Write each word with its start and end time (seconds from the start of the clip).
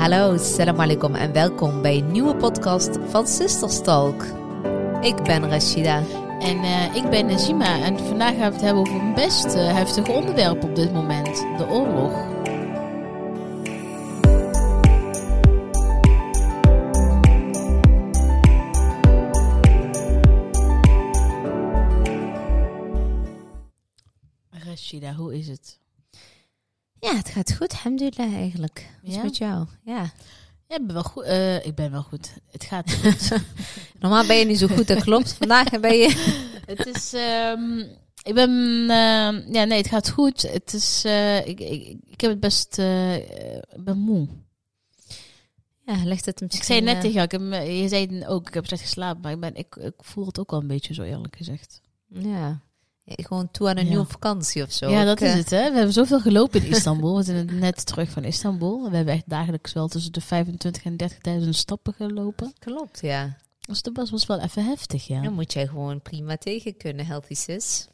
Hallo, 0.00 0.36
salam 0.36 0.80
alaikum 0.80 1.14
en 1.14 1.32
welkom 1.32 1.82
bij 1.82 1.96
een 1.96 2.10
nieuwe 2.12 2.36
podcast 2.36 2.98
van 3.08 3.26
Sisterstalk. 3.26 4.24
Ik 5.00 5.22
ben 5.22 5.48
Rashida. 5.48 6.02
En 6.38 6.56
uh, 6.56 6.94
ik 6.94 7.10
ben 7.10 7.26
Nazima 7.26 7.82
en 7.84 7.98
vandaag 7.98 8.36
gaan 8.36 8.48
we 8.48 8.54
het 8.54 8.60
hebben 8.60 8.80
over 8.80 8.94
een 8.94 9.14
best 9.14 9.44
uh, 9.44 9.72
heftige 9.72 10.12
onderwerp 10.12 10.64
op 10.64 10.74
dit 10.76 10.92
moment: 10.92 11.46
de 11.56 11.66
oorlog. 11.68 12.12
Rashida, 24.50 25.14
hoe 25.14 25.38
is 25.38 25.48
het? 25.48 25.78
Ja, 27.00 27.16
het 27.16 27.28
gaat 27.28 27.52
goed, 27.56 27.72
alhamdulillah 27.72 28.34
eigenlijk. 28.34 28.90
Hoe 29.00 29.08
is 29.10 29.14
Ja? 29.16 29.22
met 29.22 29.36
jou? 29.36 29.66
Ja. 29.84 30.12
Ja, 30.68 30.76
ik 30.76 30.86
ben 30.86 30.92
wel 30.94 31.02
goed. 31.02 31.22
eh, 31.24 31.66
ik 31.66 31.74
ben 31.74 31.90
wel 31.90 32.02
goed. 32.02 32.32
Het 32.50 32.64
gaat 32.64 32.92
goed. 32.92 33.30
Normaal 34.00 34.26
ben 34.26 34.36
je 34.36 34.44
niet 34.44 34.58
zo 34.58 34.66
goed, 34.66 34.86
dat 34.86 35.02
klopt. 35.02 35.32
Vandaag 35.32 35.80
ben 35.80 35.96
je... 35.96 36.38
het 36.66 36.86
is. 36.86 37.12
ehm, 37.12 37.78
ik 38.22 38.34
ben. 38.34 38.50
ehm, 38.80 39.52
ja, 39.52 39.64
nee, 39.64 39.78
het 39.78 39.86
gaat 39.88 40.10
goed. 40.10 40.42
Het 40.42 40.72
is. 40.74 41.04
eh, 41.04 41.46
ik, 41.46 41.60
ik, 41.60 41.96
ik 42.06 42.20
heb 42.20 42.30
het 42.30 42.40
best. 42.40 42.78
eh, 42.78 43.16
ik 43.16 43.84
ben 43.84 43.98
moe. 43.98 44.28
Ja, 45.86 46.04
legt 46.04 46.24
het 46.26 46.40
misschien... 46.40 46.60
Ik 46.60 46.66
zei 46.66 46.80
net 46.80 46.94
tegen 47.00 47.12
jou, 47.12 47.24
ik 47.24 47.30
heb, 47.32 47.66
je 47.66 47.88
zei 47.88 48.26
ook, 48.26 48.48
ik 48.48 48.54
heb 48.54 48.66
slecht 48.66 48.82
geslapen, 48.82 49.20
maar 49.22 49.32
ik, 49.32 49.40
ben, 49.40 49.54
ik, 49.54 49.76
ik 49.76 49.94
voel 49.98 50.26
het 50.26 50.38
ook 50.38 50.50
wel 50.50 50.60
een 50.60 50.66
beetje 50.66 50.94
zo 50.94 51.02
eerlijk 51.02 51.36
gezegd. 51.36 51.80
Ja. 52.08 52.60
Gewoon 53.04 53.50
toe 53.50 53.68
aan 53.68 53.76
een 53.76 53.82
Ja. 53.84 53.88
nieuwe 53.88 54.06
vakantie 54.06 54.62
of 54.62 54.72
zo. 54.72 54.90
ja, 54.90 55.04
dat 55.04 55.20
eh, 55.20 55.28
is 55.30 55.34
het 55.38 55.50
hè. 55.50 55.70
We 55.70 55.76
hebben 55.76 55.92
zoveel 55.92 56.20
gelopen 56.20 56.64
in 56.64 56.70
Istanbul. 56.70 57.16
We 57.16 57.22
zijn 57.22 57.58
net 57.58 57.86
terug 57.86 58.10
van 58.10 58.24
Istanbul. 58.24 58.90
We 58.90 58.96
hebben 58.96 59.14
echt 59.14 59.28
dagelijks 59.28 59.72
wel 59.72 59.88
tussen 59.88 60.12
de 60.12 60.20
25 60.20 60.84
en 60.84 60.96
30.000 61.42 61.48
stappen 61.48 61.92
gelopen. 61.92 62.52
Klopt, 62.58 62.98
ja. 63.02 63.36
Dus 63.60 63.82
dat 63.82 63.96
was, 63.96 64.10
was 64.10 64.26
wel 64.26 64.40
even 64.40 64.64
heftig, 64.64 65.06
ja. 65.06 65.22
Dan 65.22 65.32
moet 65.32 65.52
jij 65.52 65.66
gewoon 65.66 66.00
prima 66.02 66.36
tegen 66.36 66.76
kunnen, 66.76 67.06
healthy 67.06 67.34
sis. 67.34 67.88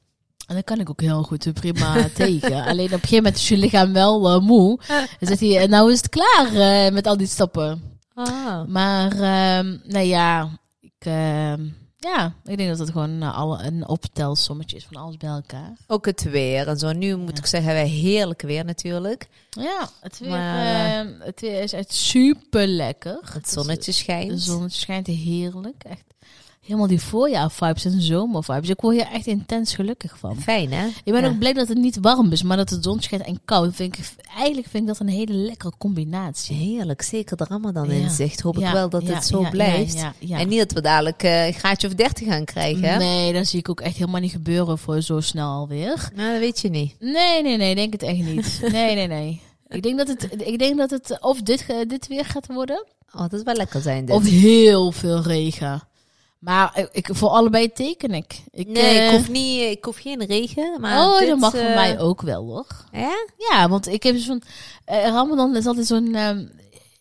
En 0.47 0.55
daar 0.55 0.65
kan 0.65 0.81
ik 0.81 0.91
ook 0.91 1.01
heel 1.01 1.23
goed 1.23 1.47
eh, 1.47 1.53
prima 1.53 2.09
tegen. 2.15 2.65
Alleen 2.65 2.87
op 2.87 2.93
een 2.93 2.98
gegeven 2.98 3.17
moment 3.17 3.37
is 3.37 3.48
je 3.48 3.57
lichaam 3.57 3.93
wel 3.93 4.29
eh, 4.29 4.41
moe. 4.41 4.81
Dan 4.89 5.29
zegt 5.29 5.41
hij, 5.41 5.67
nou 5.67 5.93
is 5.93 5.97
het 5.97 6.09
klaar 6.09 6.47
eh, 6.55 6.93
met 6.93 7.07
al 7.07 7.17
die 7.17 7.27
stappen. 7.27 7.83
Ah. 8.15 8.67
Maar, 8.67 9.13
ehm 9.13 9.77
nou 9.85 10.05
ja, 10.05 10.59
ik, 10.81 10.93
ehm, 10.98 11.69
ja, 12.15 12.35
ik 12.45 12.57
denk 12.57 12.69
dat 12.69 12.79
het 12.79 12.91
gewoon 12.91 13.23
eh, 13.23 13.39
alle, 13.39 13.62
een 13.62 13.89
optelsommetje 13.89 14.77
is 14.77 14.85
van 14.85 14.97
alles 15.03 15.17
bij 15.17 15.29
elkaar. 15.31 15.77
Ook 15.87 16.07
het 16.07 16.23
weer 16.23 16.69
en 16.69 16.79
zo. 16.79 16.93
Nu 16.93 17.17
moet 17.17 17.31
Ja. 17.31 17.37
ik 17.39 17.47
zeggen, 17.47 17.73
wij 17.73 17.87
heerlijk 17.89 18.43
weer 18.43 18.65
natuurlijk. 18.65 19.29
Ja, 19.51 19.89
het 20.01 20.19
weer, 20.19 20.29
Maar, 20.29 20.98
ehm, 20.98 21.21
het 21.21 21.41
weer 21.41 21.63
is 21.63 21.73
echt 21.73 21.93
super 21.93 22.67
lekker. 22.67 23.19
Het 23.33 23.48
zonnetje 23.48 23.93
schijnt. 23.93 24.31
De 24.31 24.39
zonnetje 24.39 24.81
schijnt 24.81 25.07
heerlijk. 25.07 25.85
Echt 25.85 26.05
helemaal 26.67 26.86
die 26.86 27.00
voorjaar-vibes 27.00 27.84
en 27.84 28.00
zomer-vibes. 28.03 28.69
Ik 28.69 28.81
word 28.81 28.97
hier 28.97 29.06
echt 29.12 29.27
intens 29.27 29.75
gelukkig 29.75 30.19
van. 30.19 30.36
Fijn, 30.41 30.73
hè? 30.73 30.86
Ik 30.86 31.12
ben 31.12 31.23
Ja. 31.23 31.28
ook 31.28 31.39
blij 31.39 31.53
dat 31.53 31.69
het 31.69 31.78
niet 31.78 31.98
warm 32.00 32.33
is, 32.33 32.42
maar 32.42 32.56
dat 32.56 32.69
de 32.69 32.78
zon 32.81 33.00
schijnt 33.00 33.25
en 33.25 33.41
koud. 33.45 33.75
Vind 33.75 33.98
ik, 33.98 34.11
eigenlijk 34.36 34.69
vind 34.69 34.83
ik 34.83 34.89
dat 34.89 34.98
een 35.00 35.08
hele 35.08 35.33
lekkere 35.33 35.73
combinatie. 35.78 36.56
Heerlijk, 36.56 37.03
zeker 37.03 37.36
de 37.36 37.45
Ramadan 37.48 37.86
Ja. 37.89 37.92
in 37.95 38.11
zicht. 38.11 38.41
Hoop 38.41 38.56
Ja, 38.56 38.67
ik 38.67 38.73
wel 38.73 38.89
dat 38.89 39.03
het 39.08 39.25
zo 39.27 39.47
blijft. 39.50 39.95
Ja, 39.95 40.00
ja, 40.00 40.14
ja. 40.19 40.39
En 40.39 40.48
niet 40.48 40.58
dat 40.58 40.73
we 40.73 40.81
dadelijk 40.81 41.23
eh, 41.23 41.47
een 41.47 41.53
graadje 41.55 41.86
of 41.86 41.95
30 41.95 42.27
gaan 42.28 42.45
krijgen. 42.45 42.83
hè? 42.84 42.97
Nee, 42.98 43.33
dat 43.33 43.47
zie 43.47 43.58
ik 43.58 43.69
ook 43.69 43.80
echt 43.80 43.97
helemaal 43.97 44.20
niet 44.20 44.30
gebeuren 44.30 44.78
voor 44.78 45.01
zo 45.03 45.20
snel 45.20 45.51
alweer. 45.53 46.11
Nou, 46.14 46.30
dat 46.30 46.41
weet 46.41 46.61
je 46.61 46.69
niet. 46.69 46.95
Nee, 47.01 47.42
nee, 47.42 47.56
nee, 47.56 47.75
denk 47.75 47.92
het 47.92 48.03
echt 48.03 48.19
niet. 48.19 48.61
Nee, 48.73 48.95
nee, 48.95 49.06
nee. 49.06 49.41
Ik 49.69 49.83
denk 49.83 49.98
dat 49.98 50.08
het, 50.08 50.28
ik 50.47 50.58
denk 50.58 50.77
dat 50.78 50.91
het 50.91 51.19
of 51.20 51.42
dit, 51.42 51.67
dit 51.89 52.06
weer 52.06 52.25
gaat 52.25 52.47
worden, 52.47 52.84
Oh, 53.14 53.20
dat 53.20 53.33
is 53.33 53.42
wel 53.42 53.55
lekker 53.55 53.80
zijn 53.80 54.05
dit. 54.05 54.14
of 54.14 54.28
heel 54.28 54.92
veel 54.92 55.23
regen. 55.23 55.83
Maar 56.39 56.89
ik, 56.92 57.08
voor 57.13 57.29
allebei 57.29 57.73
teken 57.73 58.14
ik. 58.14 58.42
ik 58.51 58.67
nee, 58.69 58.98
eh, 58.98 59.07
ik 59.07 59.11
hoef, 59.19 59.29
niet, 59.29 59.61
ik 59.63 59.85
hoef 59.85 59.97
geen 59.97 60.24
regen. 60.24 60.80
Maar 60.80 61.07
oh, 61.07 61.19
dit, 61.19 61.29
dat 61.29 61.39
mag 61.39 61.55
eh, 61.55 61.61
voor 61.61 61.74
mij 61.74 61.98
ook 61.98 62.23
wel 62.23 62.45
hoor. 62.45 62.67
Ja? 62.92 63.27
Ja, 63.51 63.69
want 63.69 63.86
ik 63.86 64.02
heb 64.02 64.17
zo'n... 64.17 64.42
eh, 64.85 65.02
Ramadan 65.02 65.57
is 65.57 65.67
altijd 65.67 65.86
zo'n... 65.86 66.17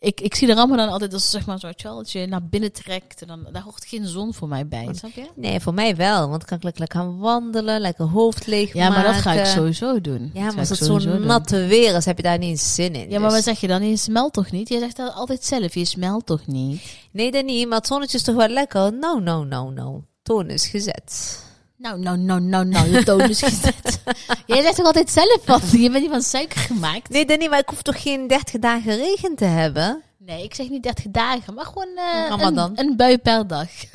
ik, 0.05 0.21
ik 0.21 0.35
zie 0.35 0.47
de 0.47 0.53
Ramadan 0.53 0.89
altijd 0.89 1.13
als 1.13 1.29
zeg 1.29 1.45
maar 1.45 1.59
zo, 1.59 1.67
weet 1.67 1.81
je 1.81 1.87
wel, 1.87 1.97
dat 1.97 2.11
je 2.11 2.25
naar 2.27 2.43
binnen 2.43 2.71
trekt. 2.71 3.21
En 3.21 3.27
dan, 3.27 3.47
daar 3.51 3.61
hoort 3.61 3.85
geen 3.85 4.05
zon 4.07 4.33
voor 4.33 4.47
mij 4.47 4.67
bij. 4.67 4.87
Snap 4.91 5.11
je? 5.11 5.29
Nee, 5.35 5.59
voor 5.59 5.73
mij 5.73 5.95
wel. 5.95 6.19
Want 6.29 6.31
dan 6.47 6.59
kan 6.59 6.69
ik 6.69 6.79
lekker, 6.79 6.99
gaan 6.99 7.17
wandelen, 7.17 7.81
lekker 7.81 8.05
hoofd 8.05 8.47
leeg 8.47 8.73
Ja, 8.73 8.89
maar 8.89 9.03
dat 9.03 9.13
ga 9.15 9.33
ik 9.33 9.45
sowieso 9.45 10.01
doen. 10.01 10.31
Ja, 10.33 10.43
Dat 10.45 10.49
maar 10.51 10.59
als 10.59 10.69
het 10.69 10.77
sowieso 10.77 11.09
zo 11.09 11.17
doen. 11.17 11.25
natte 11.27 11.65
weer 11.65 11.95
is, 11.95 12.05
heb 12.05 12.17
je 12.17 12.23
daar 12.23 12.37
niet 12.37 12.49
eens 12.49 12.75
zin 12.75 12.95
in. 12.95 13.09
Ja, 13.09 13.19
maar 13.19 13.27
Dus- 13.29 13.33
wat 13.37 13.43
zeg 13.43 13.59
je 13.59 13.67
dan? 13.67 13.89
Je 13.89 13.97
smelt 13.97 14.33
toch 14.33 14.51
niet? 14.51 14.69
Je 14.69 14.79
zegt 14.79 14.95
dat 14.97 15.13
altijd 15.13 15.43
zelf, 15.43 15.73
je 15.73 15.85
smelt 15.85 16.25
toch 16.25 16.47
niet? 16.47 16.81
Nee, 17.11 17.31
dat 17.31 17.45
niet. 17.45 17.67
Maar 17.67 17.77
het 17.77 17.87
zonnetje 17.87 18.17
is 18.17 18.23
toch 18.23 18.35
wel 18.35 18.47
lekker? 18.47 18.93
No, 18.93 19.19
no, 19.19 19.43
no, 19.43 19.69
no. 19.69 20.03
Toon 20.23 20.49
is 20.49 20.67
gezet. 20.67 21.43
Nou, 21.85 21.99
nou, 21.99 22.17
nou, 22.17 22.41
nou, 22.41 22.65
nou, 22.65 22.89
je 22.91 23.03
toon 23.03 23.21
is 23.21 23.41
gezet. 23.41 24.01
Jij 24.47 24.61
zegt 24.61 24.75
toch 24.75 24.85
altijd 24.85 25.09
zelf 25.11 25.39
wat? 25.45 25.71
Je 25.81 25.89
bent 25.89 26.01
niet 26.03 26.11
van 26.11 26.21
suiker 26.21 26.59
gemaakt? 26.59 27.09
Nee, 27.09 27.25
niet. 27.25 27.49
Maar 27.49 27.59
ik 27.59 27.69
hoef 27.69 27.81
toch 27.81 28.01
geen 28.01 28.27
30 28.27 28.59
dagen 28.59 28.95
regen 28.95 29.35
te 29.35 29.45
hebben? 29.45 30.01
Nee, 30.17 30.43
ik 30.43 30.55
zeg 30.55 30.69
niet 30.69 30.83
30 30.83 31.05
dagen, 31.09 31.53
maar 31.53 31.65
gewoon 31.65 31.87
eh, 31.95 32.47
een, 32.47 32.71
een 32.79 32.95
bui 32.95 33.17
per 33.17 33.47
dag. 33.47 33.67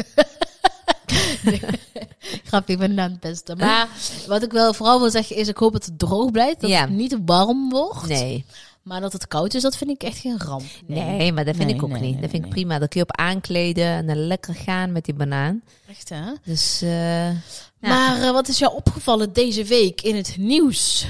Grapje, 2.45 2.73
ik 2.73 2.78
ben 2.78 3.01
aan 3.01 3.11
het 3.11 3.21
beste. 3.21 3.56
Maar 3.56 3.89
wat 4.27 4.43
ik 4.43 4.53
wel 4.53 4.75
vooral 4.75 5.01
wil 5.01 5.11
zeggen 5.11 5.37
is, 5.37 5.49
ik 5.49 5.57
hoop 5.57 5.72
dat 5.72 5.84
het 5.84 5.99
droog 5.99 6.31
blijft. 6.31 6.61
Dat 6.61 6.71
Ja. 6.71 6.81
het 6.81 6.91
niet 6.91 7.17
warm 7.25 7.71
wordt. 7.71 8.07
Nee. 8.07 8.45
Maar 8.83 9.01
dat 9.01 9.13
het 9.13 9.29
koud 9.29 9.55
is, 9.55 9.63
dat 9.63 9.77
vind 9.77 9.91
ik 9.91 10.03
echt 10.03 10.19
geen 10.19 10.39
ramp. 10.39 10.63
Nee, 10.87 11.33
maar 11.33 11.45
dat 11.45 11.55
vind 11.57 11.67
Nee, 11.69 11.77
ik 11.77 11.83
ook 11.83 11.89
nee, 11.91 12.01
niet. 12.01 12.13
nee, 12.13 12.21
dat 12.21 12.31
vind 12.31 12.43
nee. 12.43 12.51
ik 12.51 12.57
prima. 12.57 12.79
Dat 12.79 12.89
kun 12.89 13.01
je 13.01 13.07
op 13.09 13.17
aankleden 13.17 13.85
en 13.85 14.07
dan 14.07 14.27
lekker 14.27 14.55
gaan 14.55 14.93
met 14.93 15.05
die 15.05 15.15
banaan. 15.15 15.63
Echt 15.89 16.09
hè? 16.09 16.33
Dus, 16.45 16.83
eh, 16.83 17.31
ja. 17.31 17.39
Maar 17.81 18.23
eh, 18.23 18.31
wat 18.31 18.49
is 18.49 18.59
jou 18.59 18.75
opgevallen 18.75 19.33
deze 19.33 19.65
week 19.65 20.01
in 20.01 20.17
het 20.17 20.37
nieuws? 20.39 21.07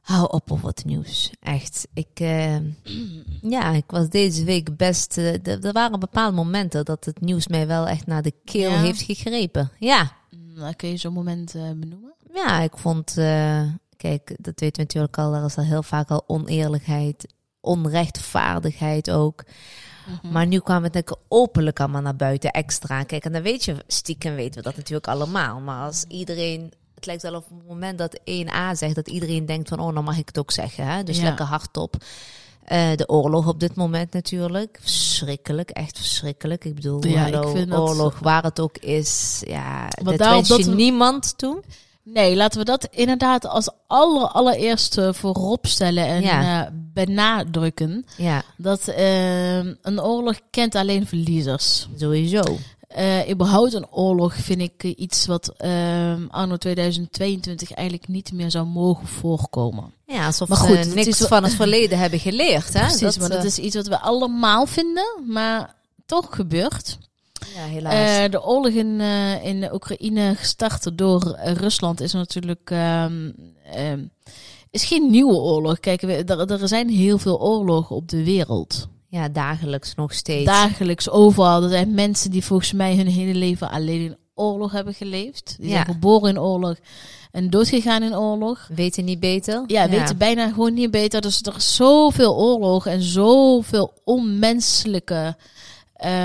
hou 0.00 0.30
op 0.30 0.52
over 0.52 0.68
het 0.68 0.84
nieuws. 0.84 1.30
Echt. 1.40 1.86
Ik, 1.94 2.08
eh, 2.20 2.56
ja, 3.56 3.70
ik 3.70 3.84
was 3.86 4.08
deze 4.08 4.44
week 4.44 4.76
best... 4.76 5.16
er 5.16 5.72
waren 5.72 6.00
bepaalde 6.00 6.36
momenten 6.36 6.84
dat 6.84 7.04
het 7.04 7.20
nieuws 7.20 7.46
mij 7.48 7.66
wel 7.66 7.86
echt 7.88 8.06
naar 8.06 8.22
de 8.22 8.32
keel 8.44 8.70
Ja. 8.70 8.80
heeft 8.80 9.00
gegrepen. 9.02 9.70
Ja. 9.78 10.12
Nou, 10.54 10.74
kun 10.74 10.88
je 10.88 10.96
zo'n 10.96 11.12
moment 11.12 11.52
benoemen? 11.52 12.12
Ja, 12.34 12.60
ik 12.60 12.72
vond... 12.76 13.16
eh, 13.18 13.62
kijk, 14.08 14.36
dat 14.40 14.60
weten 14.60 14.76
we 14.76 14.82
natuurlijk 14.82 15.18
al. 15.18 15.34
Er 15.34 15.44
is 15.44 15.56
al 15.56 15.64
heel 15.64 15.82
vaak 15.82 16.10
al 16.10 16.24
oneerlijkheid, 16.26 17.26
onrechtvaardigheid 17.60 19.10
ook. 19.10 19.44
Maar 20.32 20.46
nu 20.46 20.58
kwam 20.60 20.82
het 20.82 20.92
natuurlijk 20.92 21.22
openlijk 21.28 21.80
allemaal 21.80 22.00
naar 22.02 22.16
buiten 22.16 22.50
extra. 22.50 23.02
Kijk, 23.02 23.24
en 23.24 23.32
dan 23.32 23.42
weet 23.42 23.64
je, 23.64 23.76
stiekem 23.86 24.34
weten 24.34 24.54
we 24.54 24.62
dat 24.62 24.76
natuurlijk 24.76 25.08
allemaal. 25.08 25.60
Maar 25.60 25.86
als 25.86 26.04
iedereen, 26.08 26.72
het 26.94 27.06
lijkt 27.06 27.22
wel 27.22 27.34
op 27.34 27.44
het 27.48 27.68
moment 27.68 27.98
dat 27.98 28.20
1A 28.24 28.72
zegt, 28.76 28.94
dat 28.94 29.08
iedereen 29.08 29.46
denkt 29.46 29.68
van, 29.68 29.78
oh, 29.80 29.94
dan 29.94 30.04
mag 30.04 30.18
ik 30.18 30.26
het 30.26 30.38
ook 30.38 30.50
zeggen. 30.50 30.86
Hè? 30.86 31.02
Dus 31.02 31.16
Ja. 31.16 31.22
lekker 31.22 31.44
hardop. 31.44 31.96
Eh 32.64 32.96
de 32.96 33.08
oorlog 33.08 33.48
op 33.48 33.60
dit 33.60 33.74
moment 33.74 34.12
natuurlijk. 34.12 34.78
Verschrikkelijk, 34.80 35.70
echt 35.70 35.96
verschrikkelijk. 35.98 36.64
Ik 36.64 36.74
bedoel, 36.74 37.06
Ja, 37.06 37.22
hallo, 37.22 37.40
ik 37.50 37.56
vind 37.56 37.70
dat- 37.70 37.80
oorlog, 37.88 38.18
waar 38.18 38.42
het 38.42 38.60
ook 38.60 38.78
is. 38.78 39.42
Ja, 39.46 39.88
dat 39.88 40.16
wens 40.16 40.48
je 40.48 40.64
dat 40.64 40.74
niemand 40.74 41.38
toe. 41.38 41.62
Nee, 42.04 42.36
laten 42.36 42.58
we 42.58 42.64
dat 42.64 42.88
inderdaad 42.90 43.46
als 43.46 43.68
aller, 43.86 44.28
allereerste 44.28 45.14
voorop 45.14 45.66
stellen 45.66 46.06
en 46.06 46.22
Ja. 46.22 46.64
eh, 46.64 46.70
benadrukken. 46.72 48.04
Ja, 48.16 48.42
Dat 48.56 48.88
eh, 48.88 49.56
een 49.56 50.00
oorlog 50.00 50.40
kent 50.50 50.74
alleen 50.74 51.06
verliezers. 51.06 51.88
sowieso. 51.96 52.42
Eh 52.88 53.30
überhaupt 53.30 53.72
een 53.72 53.90
oorlog 53.90 54.34
vind 54.34 54.60
ik 54.60 54.82
iets 54.82 55.26
wat 55.26 55.52
eh, 55.56 56.14
anno 56.28 56.56
2022 56.56 57.72
eigenlijk 57.72 58.08
niet 58.08 58.32
meer 58.32 58.50
zou 58.50 58.66
mogen 58.66 59.06
voorkomen. 59.06 59.92
Ja, 60.06 60.26
alsof 60.26 60.48
Maar 60.48 60.58
goed, 60.58 60.76
het 60.78 60.94
niks 60.94 61.18
van 61.26 61.44
het 61.44 61.54
verleden 61.54 61.98
hebben 61.98 62.18
geleerd. 62.20 62.72
Hè? 62.72 62.86
Precies, 62.86 63.18
maar 63.18 63.28
dat 63.28 63.38
eh, 63.38 63.44
is 63.44 63.58
iets 63.58 63.76
wat 63.76 63.86
we 63.86 64.00
allemaal 64.00 64.66
vinden, 64.66 65.06
maar 65.26 65.74
toch 66.06 66.26
gebeurt. 66.30 66.98
Ja, 67.54 67.64
helaas. 67.64 67.94
Eh, 68.24 68.30
de 68.30 68.44
oorlog 68.44 68.72
in, 68.72 69.00
eh, 69.00 69.44
in 69.44 69.60
de 69.60 69.74
Oekraïne 69.74 70.34
gestart 70.36 70.98
door 70.98 71.30
eh, 71.32 71.52
Rusland 71.52 72.00
is 72.00 72.12
natuurlijk 72.12 72.70
ehm, 72.70 73.30
ehm, 73.72 74.04
is 74.70 74.84
geen 74.84 75.10
nieuwe 75.10 75.34
oorlog. 75.36 75.80
Kijk, 75.80 76.00
we, 76.00 76.24
er, 76.24 76.50
er 76.62 76.68
zijn 76.68 76.88
heel 76.88 77.18
veel 77.18 77.40
oorlogen 77.40 77.96
op 77.96 78.08
de 78.08 78.24
wereld. 78.24 78.88
ja, 79.08 79.28
dagelijks 79.28 79.94
nog 79.94 80.12
steeds. 80.12 80.44
Dagelijks, 80.44 81.10
overal. 81.10 81.62
Er 81.62 81.68
zijn 81.68 81.94
mensen 81.94 82.30
die 82.30 82.44
volgens 82.44 82.72
mij 82.72 82.96
hun 82.96 83.06
hele 83.06 83.34
leven 83.38 83.70
alleen 83.70 84.00
in 84.00 84.16
oorlog 84.34 84.72
hebben 84.72 84.94
geleefd. 84.94 85.56
Die 85.58 85.68
Ja. 85.68 85.74
zijn 85.74 85.86
geboren 85.86 86.28
in 86.30 86.40
oorlog 86.40 86.76
en 87.30 87.50
doodgegaan 87.50 88.02
in 88.02 88.16
oorlog. 88.16 88.68
Weten 88.74 89.04
niet 89.04 89.20
beter? 89.20 89.64
Ja, 89.66 89.88
weten 89.88 90.18
bijna 90.18 90.48
gewoon 90.48 90.74
niet 90.74 90.90
beter. 90.90 91.20
Dus 91.20 91.40
er 91.42 91.54
is 91.56 91.74
zoveel 91.76 92.36
oorlog 92.36 92.86
en 92.86 93.02
zoveel 93.02 93.92
onmenselijke, 94.04 95.36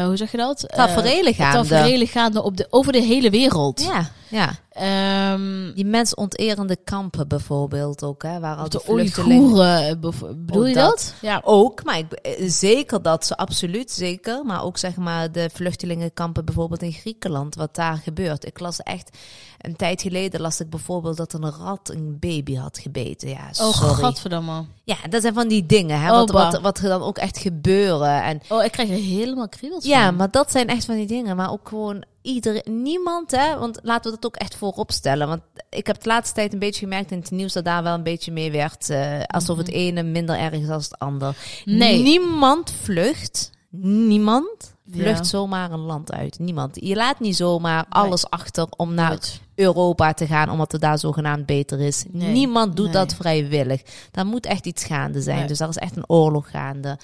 hoe 0.05 0.17
zeg 0.17 0.31
je 0.31 0.37
dat? 0.37 0.63
Eh, 0.63 0.77
Taferelen 0.77 1.33
gaande. 1.33 1.69
taferelen 1.69 2.07
gaande 2.07 2.43
op 2.43 2.57
de, 2.57 2.67
over 2.69 2.91
de 2.93 3.01
hele 3.01 3.29
wereld. 3.29 3.81
Ja, 3.81 4.09
Ja. 4.29 4.51
Ehm, 4.69 5.73
Die 5.73 5.85
mensonterende 5.85 6.75
kampen 6.83 7.27
bijvoorbeeld 7.27 8.03
ook, 8.03 8.23
hè, 8.23 8.39
waar 8.39 8.55
al 8.55 8.69
de. 8.69 8.81
Oeigoeren, 8.89 9.99
bev- 9.99 10.21
bedoel 10.35 10.65
je 10.65 10.73
dat. 10.73 10.89
dat? 10.89 11.13
Ja. 11.21 11.41
Ook, 11.43 11.83
maar 11.83 11.97
ik, 11.97 12.11
eh, 12.11 12.49
zeker 12.49 13.01
dat 13.01 13.25
ze 13.25 13.37
absoluut 13.37 13.91
zeker. 13.91 14.45
Maar 14.45 14.63
ook 14.63 14.77
zeg 14.77 14.95
maar 14.95 15.31
de 15.31 15.49
vluchtelingenkampen 15.53 16.45
bijvoorbeeld 16.45 16.81
in 16.81 16.91
Griekenland, 16.91 17.55
wat 17.55 17.75
daar 17.75 17.97
gebeurt. 17.97 18.45
Ik 18.45 18.59
las 18.59 18.79
echt 18.79 19.17
een 19.61 19.75
tijd 19.75 20.01
geleden 20.01 20.41
las 20.41 20.59
ik 20.59 20.69
bijvoorbeeld 20.69 21.17
dat 21.17 21.33
een 21.33 21.51
rat 21.51 21.89
een 21.89 22.17
baby 22.19 22.55
had 22.55 22.77
gebeten. 22.79 23.29
Ja, 23.29 23.47
Oh, 23.61 23.73
sorry. 23.73 23.93
godverdamme. 24.03 24.65
Ja, 24.83 24.95
dat 25.09 25.21
zijn 25.21 25.33
van 25.33 25.47
die 25.47 25.65
dingen, 25.65 26.01
hè, 26.01 26.11
Oh, 26.11 26.17
wat, 26.17 26.29
wat, 26.31 26.61
wat 26.61 26.77
er 26.77 26.89
dan 26.89 27.01
ook 27.01 27.17
echt 27.17 27.37
gebeuren. 27.37 28.23
En 28.23 28.41
Oh, 28.49 28.63
ik 28.63 28.71
krijg 28.71 28.89
er 28.89 28.95
helemaal 28.95 29.49
kriebels 29.49 29.85
ja, 29.85 30.05
van. 30.05 30.15
maar 30.15 30.31
dat 30.31 30.51
zijn 30.51 30.67
echt 30.67 30.85
van 30.85 30.95
die 30.95 31.07
dingen. 31.07 31.35
Maar 31.35 31.51
ook 31.51 31.67
gewoon 31.67 32.03
iedereen, 32.21 32.81
niemand, 32.81 33.31
hè, 33.31 33.57
want 33.57 33.79
laten 33.83 34.11
we 34.11 34.17
dat 34.21 34.25
ook 34.25 34.35
echt 34.35 34.55
voorop 34.55 34.91
stellen. 34.91 35.27
Want 35.27 35.41
ik 35.69 35.87
heb 35.87 36.01
de 36.01 36.09
laatste 36.09 36.35
tijd 36.35 36.53
een 36.53 36.59
beetje 36.59 36.79
gemerkt 36.79 37.11
in 37.11 37.19
het 37.19 37.31
nieuws 37.31 37.53
dat 37.53 37.65
daar 37.65 37.83
wel 37.83 37.93
een 37.93 38.03
beetje 38.03 38.31
mee 38.31 38.51
werd. 38.51 38.89
eh, 38.89 39.19
alsof 39.25 39.57
het 39.57 39.69
ene 39.69 40.03
minder 40.03 40.37
erg 40.37 40.53
is 40.53 40.67
dan 40.67 40.77
het 40.79 40.99
ander. 40.99 41.35
Mhm. 41.65 41.77
Nee. 41.77 42.01
Niemand 42.01 42.71
vlucht. 42.81 43.51
Niemand 43.71 44.73
vlucht 44.91 45.17
Ja. 45.17 45.23
zomaar 45.23 45.71
een 45.71 45.79
land 45.79 46.11
uit. 46.11 46.39
Niemand. 46.39 46.77
Je 46.81 46.95
laat 46.95 47.19
niet 47.19 47.35
zomaar 47.35 47.85
alles 47.89 48.29
achter 48.29 48.67
om 48.77 48.93
naar 48.93 49.09
Nooit. 49.09 49.39
Europa 49.55 50.13
te 50.13 50.27
gaan, 50.27 50.49
omdat 50.49 50.71
het 50.71 50.81
daar 50.81 50.99
zogenaamd 50.99 51.45
beter 51.45 51.79
is. 51.79 52.03
Nee. 52.11 52.31
Niemand 52.31 52.75
doet 52.75 52.85
Nee. 52.85 52.93
dat 52.93 53.13
vrijwillig. 53.15 53.81
Daar 54.11 54.25
moet 54.25 54.45
echt 54.45 54.65
iets 54.65 54.83
gaande 54.85 55.21
zijn. 55.21 55.47
Dus 55.47 55.57
daar 55.57 55.69
is 55.69 55.77
echt 55.77 55.95
een 55.97 56.09
oorlog 56.09 56.49
gaande. 56.49 56.97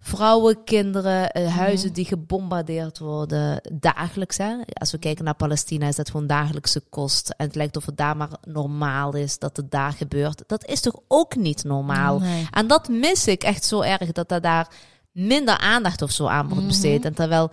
Vrouwen, 0.00 0.64
kinderen, 0.64 1.30
eh, 1.30 1.56
huizen 1.56 1.86
Mhm. 1.86 1.94
die 1.94 2.04
gebombardeerd 2.04 2.98
worden 2.98 3.60
dagelijks. 3.72 4.36
Hè? 4.36 4.54
Als 4.72 4.90
we 4.90 4.98
kijken 4.98 5.24
naar 5.24 5.34
Palestina 5.34 5.86
is 5.88 5.96
dat 5.96 6.10
gewoon 6.10 6.26
dagelijkse 6.26 6.80
kost. 6.90 7.34
En 7.36 7.46
het 7.46 7.54
lijkt 7.54 7.76
of 7.76 7.86
het 7.86 7.96
daar 7.96 8.16
maar 8.16 8.30
normaal 8.44 9.14
is 9.14 9.38
dat 9.38 9.56
het 9.56 9.70
daar 9.70 9.92
gebeurt. 9.92 10.42
Dat 10.46 10.66
is 10.66 10.80
toch 10.80 10.94
ook 11.08 11.36
niet 11.36 11.64
normaal? 11.64 12.18
Nee. 12.18 12.46
En 12.50 12.66
dat 12.66 12.88
mis 12.88 13.26
ik 13.26 13.42
echt 13.42 13.64
zo 13.64 13.80
erg, 13.80 14.12
dat 14.12 14.30
er 14.30 14.40
daar 14.40 14.68
minder 15.12 15.58
aandacht 15.58 16.02
of 16.02 16.10
zo 16.10 16.26
aan 16.26 16.44
wordt 16.44 16.58
Mhm. 16.58 16.66
besteed. 16.66 17.04
En 17.04 17.14
terwijl, 17.14 17.50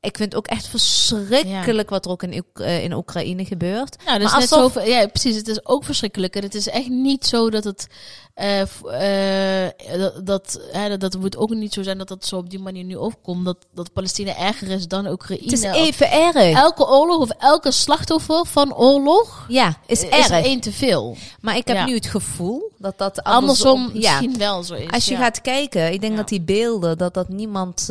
ik 0.00 0.16
vind 0.16 0.32
het 0.32 0.34
ook 0.34 0.46
echt 0.46 0.66
verschrikkelijk 0.66 1.90
wat 1.90 2.04
er 2.04 2.10
ook 2.10 2.22
in, 2.22 2.44
eh, 2.54 2.84
in 2.84 2.92
Oekraïne 2.92 3.44
gebeurt. 3.44 3.96
Ja, 4.06 4.18
dus 4.18 4.30
Maar 4.30 4.40
net 4.40 4.52
alsof- 4.52 4.72
zo, 4.72 4.80
ja, 4.80 5.06
precies. 5.06 5.36
Het 5.36 5.48
is 5.48 5.66
ook 5.66 5.84
verschrikkelijk. 5.84 6.36
En 6.36 6.42
het 6.42 6.54
is 6.54 6.68
echt 6.68 6.88
niet 6.88 7.26
zo 7.26 7.50
dat 7.50 7.64
het. 7.64 7.86
eh, 8.34 8.60
eh, 8.60 9.70
dat, 9.98 10.26
dat, 10.26 10.60
hè, 10.72 10.88
dat, 10.88 11.00
dat 11.00 11.16
moet 11.20 11.36
ook 11.36 11.50
niet 11.50 11.72
zo 11.72 11.82
zijn 11.82 11.98
dat 11.98 12.08
dat 12.08 12.26
zo 12.26 12.36
op 12.36 12.50
die 12.50 12.58
manier 12.58 12.84
nu 12.84 12.94
opkomt. 12.94 13.44
Dat, 13.44 13.56
dat 13.74 13.92
Palestina 13.92 14.36
erger 14.36 14.68
is 14.68 14.88
dan 14.88 15.06
Oekraïne. 15.06 15.44
Het 15.44 15.52
is 15.52 15.62
even 15.62 16.10
erg. 16.10 16.34
Elke 16.58 16.88
oorlog 16.88 17.18
of 17.20 17.30
elke 17.30 17.70
slachtoffer 17.70 18.46
van 18.46 18.74
oorlog 18.76 19.44
Ja, 19.48 19.76
is 19.86 20.02
is 20.02 20.08
erg. 20.08 20.28
er 20.28 20.44
één 20.44 20.60
te 20.60 20.72
veel. 20.72 21.16
Maar 21.40 21.56
ik 21.56 21.66
heb 21.66 21.76
Ja. 21.76 21.84
nu 21.84 21.94
het 21.94 22.06
gevoel 22.06 22.70
dat 22.78 22.98
dat 22.98 23.22
Andersom 23.22 23.90
misschien 23.94 24.38
wel 24.38 24.62
zo 24.62 24.74
is. 24.74 24.90
Als 24.90 25.04
je 25.06 25.16
gaat 25.16 25.40
kijken, 25.40 25.92
ik 25.92 26.00
denk 26.00 26.16
dat 26.16 26.28
die 26.28 26.40
beelden, 26.42 26.98
dat 26.98 27.14
dat 27.14 27.28
niemand 27.28 27.86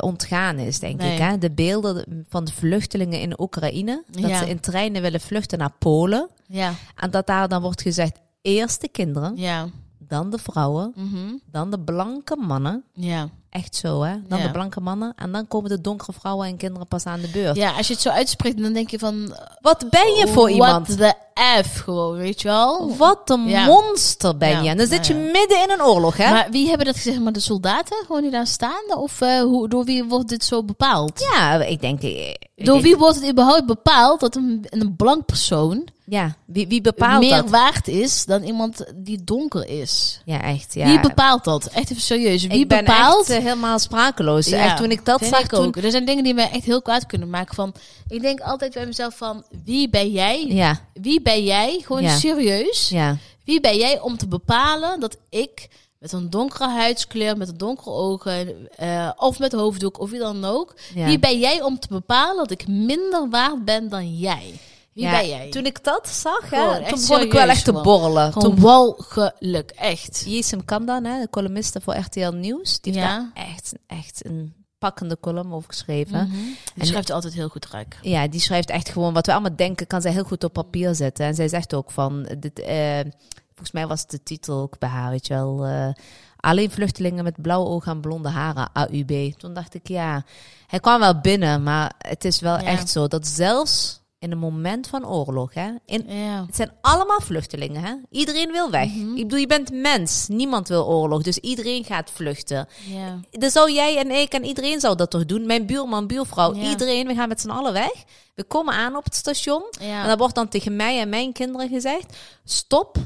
ontgaan 0.00 0.58
is, 0.58 0.78
denk 0.78 1.00
Nee. 1.00 1.12
ik. 1.12 1.18
Hè? 1.18 1.31
De 1.38 1.50
beelden 1.50 2.26
van 2.28 2.44
de 2.44 2.52
vluchtelingen 2.52 3.20
in 3.20 3.40
Oekraïne, 3.40 4.02
dat 4.10 4.28
Ja. 4.30 4.38
ze 4.38 4.48
in 4.48 4.60
treinen 4.60 5.02
willen 5.02 5.20
vluchten 5.20 5.58
naar 5.58 5.72
Polen. 5.78 6.28
Ja, 6.46 6.72
En 6.96 7.10
dat 7.10 7.26
daar 7.26 7.48
dan 7.48 7.62
wordt 7.62 7.82
gezegd, 7.82 8.18
eerst 8.42 8.80
de 8.80 8.88
kinderen, 8.88 9.36
ja. 9.36 9.68
dan 9.98 10.30
de 10.30 10.38
vrouwen, 10.38 10.92
Mhm. 10.96 11.34
dan 11.46 11.70
de 11.70 11.80
blanke 11.80 12.36
mannen. 12.36 12.84
Ja. 12.92 13.28
Echt 13.52 13.76
zo, 13.76 14.02
hè? 14.02 14.14
Dan 14.28 14.38
Ja. 14.38 14.44
de 14.46 14.50
blanke 14.50 14.80
mannen. 14.80 15.12
En 15.16 15.32
dan 15.32 15.48
komen 15.48 15.70
de 15.70 15.80
donkere 15.80 16.12
vrouwen 16.12 16.46
en 16.46 16.56
kinderen 16.56 16.86
pas 16.88 17.04
aan 17.06 17.20
de 17.20 17.28
beurt. 17.28 17.56
ja, 17.56 17.72
als 17.72 17.86
je 17.86 17.92
het 17.92 18.02
zo 18.02 18.08
uitspreekt, 18.08 18.62
dan 18.62 18.72
denk 18.72 18.90
je 18.90 18.98
van... 18.98 19.36
Wat 19.60 19.84
ben 19.90 20.14
je 20.14 20.28
voor 20.28 20.50
iemand? 20.50 20.88
What 20.88 20.98
the 21.34 21.62
F 21.68 21.80
gewoon, 21.80 22.16
weet 22.16 22.42
je 22.42 22.48
wel? 22.48 22.96
Wat 22.96 23.30
een 23.30 23.46
Ja. 23.48 23.64
monster 23.66 24.36
ben 24.36 24.48
Ja. 24.50 24.60
je. 24.62 24.68
En 24.68 24.76
dan 24.76 24.86
zit 24.86 25.06
je 25.06 25.14
midden 25.14 25.62
in 25.62 25.70
een 25.70 25.82
oorlog, 25.82 26.16
hè? 26.16 26.30
Maar 26.30 26.48
wie 26.50 26.68
hebben 26.68 26.86
dat 26.86 26.96
gezegd? 26.96 27.20
Maar 27.20 27.32
de 27.32 27.40
soldaten 27.40 27.96
gewoon 28.06 28.22
die 28.22 28.30
daar 28.30 28.46
staan? 28.46 28.96
Of 28.96 29.20
eh, 29.20 29.40
hoe, 29.40 29.68
door 29.68 29.84
wie 29.84 30.04
wordt 30.04 30.28
dit 30.28 30.44
zo 30.44 30.62
bepaald? 30.64 31.20
ja, 31.32 31.62
ik 31.62 31.80
denk... 31.80 32.02
ik 32.02 32.48
door 32.54 32.80
wie 32.80 32.96
wordt 32.96 33.20
het 33.20 33.30
überhaupt 33.30 33.66
bepaald 33.66 34.20
dat 34.20 34.36
een, 34.36 34.64
een 34.70 34.96
blank 34.96 35.26
persoon 35.26 35.86
Ja, 36.12 36.36
wie, 36.44 36.66
wie 36.68 36.80
bepaalt 36.80 37.20
meer 37.20 37.36
dat? 37.36 37.50
waard 37.50 37.88
is 37.88 38.24
dan 38.24 38.42
iemand 38.42 38.84
die 38.94 39.24
donker 39.24 39.68
is? 39.68 40.20
Ja, 40.24 40.42
echt. 40.42 40.74
Ja. 40.74 40.86
Wie 40.86 41.00
bepaalt 41.00 41.44
dat? 41.44 41.66
Echt 41.66 41.90
even 41.90 42.02
serieus. 42.02 42.46
Wie 42.46 42.58
ik 42.60 42.68
ben 42.68 42.84
bepaalt? 42.84 43.28
echt 43.28 43.38
eh, 43.38 43.44
helemaal 43.44 43.78
sprakeloos. 43.78 44.46
Ja, 44.46 44.64
echt, 44.64 44.76
toen 44.76 44.90
ik 44.90 45.04
dat 45.04 45.24
zag, 45.24 45.40
ik 45.40 45.48
toen... 45.48 45.66
ook. 45.66 45.76
Er 45.76 45.90
zijn 45.90 46.04
dingen 46.04 46.24
die 46.24 46.34
mij 46.34 46.50
echt 46.50 46.64
heel 46.64 46.82
kwaad 46.82 47.06
kunnen 47.06 47.30
maken. 47.30 47.54
Van, 47.54 47.74
ik 48.08 48.20
denk 48.20 48.40
altijd 48.40 48.74
bij 48.74 48.86
mezelf 48.86 49.16
van, 49.16 49.44
wie 49.64 49.88
ben 49.88 50.10
jij? 50.10 50.46
Ja, 50.46 50.80
Wie 50.94 51.22
ben 51.22 51.44
jij? 51.44 51.80
Gewoon 51.86 52.02
Ja. 52.02 52.16
serieus. 52.16 52.88
ja. 52.88 53.16
Wie 53.44 53.60
ben 53.60 53.76
jij 53.76 54.00
om 54.00 54.16
te 54.16 54.28
bepalen 54.28 55.00
dat 55.00 55.16
ik 55.28 55.68
met 55.98 56.12
een 56.12 56.30
donkere 56.30 56.68
huidskleur, 56.68 57.36
met 57.36 57.48
een 57.48 57.58
donkere 57.58 57.90
ogen, 57.90 58.68
eh, 58.76 59.10
of 59.16 59.38
met 59.38 59.52
hoofddoek, 59.52 60.00
of 60.00 60.10
wie 60.10 60.18
dan 60.18 60.44
ook. 60.44 60.74
Wie 60.94 61.18
ben 61.18 61.38
jij 61.38 61.62
om 61.62 61.78
te 61.78 61.88
bepalen 61.88 62.36
dat 62.36 62.50
ik 62.50 62.68
minder 62.68 63.28
waard 63.30 63.64
ben 63.64 63.88
dan 63.88 64.18
jij? 64.18 64.54
Wie 64.92 65.04
Ja, 65.04 65.10
ben 65.10 65.28
jij? 65.28 65.50
Toen 65.50 65.66
ik 65.66 65.84
dat 65.84 66.08
zag, 66.08 66.50
hè, 66.50 66.88
toen 66.88 67.00
begon 67.00 67.20
ik 67.20 67.32
wel 67.32 67.48
echt 67.48 67.64
te 67.64 67.72
borrelen. 67.72 68.32
Gewoon 68.32 68.54
Toen 68.54 68.60
walgelijk, 68.64 69.70
echt. 69.70 70.22
Jesem 70.26 70.64
Kandan, 70.64 71.04
hè, 71.04 71.20
de 71.20 71.30
columniste 71.30 71.80
voor 71.80 71.94
RTL 71.96 72.30
Nieuws, 72.32 72.80
die 72.80 72.92
heeft 72.92 73.06
Ja. 73.06 73.16
daar 73.34 73.44
echt, 73.48 73.72
echt 73.86 74.24
een 74.24 74.54
pakkende 74.78 75.18
column 75.20 75.52
over 75.52 75.68
geschreven. 75.68 76.28
Mhm. 76.28 76.36
Die 76.36 76.56
En- 76.76 76.86
schrijft 76.86 77.10
altijd 77.10 77.34
heel 77.34 77.48
goed 77.48 77.66
rijk. 77.66 77.98
Ja, 78.02 78.28
die 78.28 78.40
schrijft 78.40 78.70
echt 78.70 78.88
gewoon 78.88 79.12
wat 79.14 79.26
we 79.26 79.32
allemaal 79.32 79.56
denken, 79.56 79.86
kan 79.86 80.00
zij 80.02 80.12
heel 80.12 80.24
goed 80.24 80.44
op 80.44 80.52
papier 80.52 80.94
zetten. 80.94 81.26
En 81.26 81.34
zij 81.34 81.48
zegt 81.48 81.74
ook 81.74 81.90
van, 81.90 82.28
dit, 82.38 82.58
eh, 82.60 83.00
volgens 83.48 83.72
mij 83.72 83.86
was 83.86 84.06
de 84.06 84.22
titel 84.22 84.60
ook 84.60 84.78
bij 84.78 84.88
haar, 84.88 85.10
weet 85.10 85.26
je 85.26 85.34
wel. 85.34 85.64
eh, 85.66 85.88
alleen 86.36 86.70
vluchtelingen 86.70 87.24
met 87.24 87.42
blauwe 87.42 87.68
ogen 87.68 87.92
en 87.92 88.00
blonde 88.00 88.28
haren, 88.28 88.70
AUB. 88.72 89.32
Toen 89.38 89.54
dacht 89.54 89.74
ik, 89.74 89.88
ja, 89.88 90.24
hij 90.66 90.80
kwam 90.80 91.00
wel 91.00 91.20
binnen, 91.20 91.62
maar 91.62 91.92
het 91.98 92.24
is 92.24 92.40
wel 92.40 92.58
Ja. 92.58 92.64
echt 92.64 92.88
zo 92.88 93.08
dat 93.08 93.26
zelfs 93.26 94.00
in 94.22 94.30
een 94.32 94.38
moment 94.38 94.86
van 94.86 95.06
oorlog, 95.06 95.54
hè, 95.54 95.70
in, 95.86 96.04
Ja. 96.06 96.44
het 96.46 96.56
zijn 96.56 96.72
allemaal 96.80 97.20
vluchtelingen, 97.20 97.82
hè. 97.82 97.94
Iedereen 98.10 98.50
wil 98.52 98.70
weg. 98.70 98.86
Mhm. 98.88 99.16
Ik 99.16 99.22
bedoel, 99.22 99.38
je 99.38 99.46
bent 99.46 99.72
mens, 99.72 100.26
niemand 100.28 100.68
wil 100.68 100.86
oorlog, 100.86 101.22
dus 101.22 101.38
iedereen 101.38 101.84
gaat 101.84 102.10
vluchten. 102.10 102.68
Ja. 102.86 103.20
Dan 103.30 103.50
zou 103.50 103.72
jij 103.72 103.96
en 103.98 104.10
ik 104.10 104.32
en 104.32 104.44
iedereen 104.44 104.80
zou 104.80 104.96
dat 104.96 105.10
toch 105.10 105.26
doen? 105.26 105.46
Mijn 105.46 105.66
buurman, 105.66 106.06
buurvrouw, 106.06 106.54
Ja. 106.54 106.68
iedereen. 106.68 107.06
We 107.06 107.14
gaan 107.14 107.28
met 107.28 107.40
z'n 107.40 107.50
allen 107.50 107.72
weg. 107.72 107.92
We 108.34 108.44
komen 108.44 108.74
aan 108.74 108.96
op 108.96 109.04
het 109.04 109.14
station. 109.14 109.62
En 109.80 110.06
dan 110.06 110.18
wordt 110.18 110.34
dan 110.34 110.48
tegen 110.48 110.76
mij 110.76 111.00
en 111.00 111.08
mijn 111.08 111.32
kinderen 111.32 111.68
gezegd: 111.68 112.16
stop. 112.44 112.96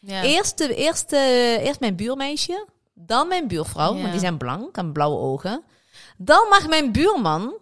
Ja. 0.00 0.22
Eerst, 0.22 0.58
de, 0.58 0.74
eerst, 0.74 1.12
eerst 1.12 1.80
mijn 1.80 1.96
buurmeisje, 1.96 2.66
dan 2.94 3.28
mijn 3.28 3.48
buurvrouw, 3.48 3.94
want 3.94 4.10
die 4.10 4.20
zijn 4.20 4.36
blank 4.38 4.76
en 4.76 4.92
blauwe 4.92 5.18
ogen. 5.18 5.62
Dan 6.16 6.46
mag 6.48 6.68
mijn 6.68 6.92
buurman, 6.92 7.54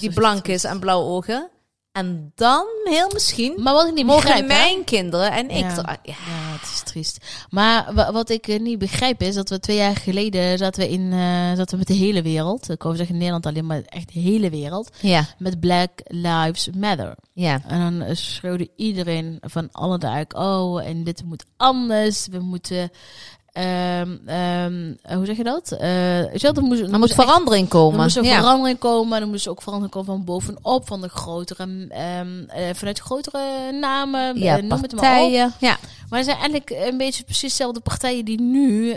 die 0.00 0.12
blank 0.12 0.48
is 0.48 0.64
en 0.64 0.80
blauwe 0.80 1.04
ogen. 1.10 1.48
En 1.92 2.32
dan, 2.34 2.66
heel 2.84 3.10
misschien, 3.12 3.54
Maar 3.62 3.72
wat 3.74 3.86
ik 3.88 3.94
niet 3.94 4.06
mogen 4.06 4.22
begrijp, 4.22 4.48
hè? 4.48 4.54
mijn 4.56 4.84
kinderen 4.84 5.32
en 5.32 5.50
ik... 5.50 5.56
Ja. 5.64 5.74
ja, 5.76 5.98
Ja, 6.02 6.14
het 6.58 6.62
is 6.74 6.82
triest. 6.84 7.18
Maar 7.48 7.94
wa- 7.94 8.12
wat 8.12 8.28
ik 8.30 8.48
eh, 8.48 8.60
niet 8.60 8.78
begrijp 8.78 9.22
is 9.22 9.34
dat 9.34 9.48
we 9.48 9.60
twee 9.60 9.76
jaar 9.76 9.96
geleden 9.96 10.58
zaten 10.58 10.82
we 10.82 10.88
in 10.90 11.12
eh, 11.12 11.18
zaten 11.56 11.70
we 11.70 11.76
met 11.76 11.86
de 11.86 11.94
hele 11.94 12.22
wereld. 12.22 12.70
Ik 12.70 12.82
wou 12.82 12.96
zeggen 12.96 13.16
Nederland 13.16 13.46
alleen, 13.46 13.66
maar 13.66 13.82
echt 13.86 14.12
de 14.12 14.20
hele 14.20 14.50
wereld. 14.50 14.90
ja, 15.00 15.26
Met 15.38 15.60
Black 15.60 15.90
Lives 16.04 16.68
Matter. 16.76 17.14
ja. 17.32 17.60
En 17.66 17.80
dan 17.80 18.02
eh, 18.08 18.14
schreeuwde 18.16 18.68
iedereen 18.76 19.38
van 19.40 19.68
alle 19.72 19.98
dagen, 19.98 20.36
oh, 20.36 20.84
en 20.86 21.04
dit 21.04 21.24
moet 21.24 21.44
anders. 21.56 22.26
We 22.30 22.38
moeten, 22.38 22.90
ehm, 23.52 24.16
ehm, 24.26 24.92
eh, 25.02 25.16
hoe 25.16 25.26
zeg 25.26 25.36
je 25.36 25.44
dat? 25.44 25.68
Wel, 25.68 25.78
er 25.78 26.62
moest, 26.62 26.80
er 26.80 26.84
Er 26.84 26.90
moet 26.90 26.98
moest 26.98 27.12
echt- 27.12 27.22
verandering 27.22 27.64
er 27.64 27.70
komen. 27.72 28.00
moest 28.02 28.16
een 28.16 28.24
ja. 28.24 28.36
verandering 28.36 28.78
komen. 28.78 29.20
Er 29.20 29.28
moest 29.28 29.48
ook 29.48 29.62
verandering 29.62 29.92
komen 29.94 30.14
van 30.14 30.24
bovenop, 30.24 30.86
van 30.86 31.00
de 31.00 31.08
grotere, 31.08 31.86
ehm, 31.88 32.42
eh, 32.48 32.74
vanuit 32.74 32.98
grotere 32.98 33.72
namen. 33.80 34.38
ja, 34.38 34.56
noem 34.56 34.70
het 34.70 34.70
maar 34.70 34.80
op. 34.82 34.96
partijen. 34.96 35.52
Ja. 35.58 35.76
Maar 36.08 36.18
er 36.18 36.24
zijn 36.24 36.36
eigenlijk 36.36 36.70
een 36.70 36.96
beetje 36.96 37.24
precies 37.24 37.50
dezelfde 37.50 37.80
partijen 37.80 38.24
die 38.24 38.40
nu 38.40 38.96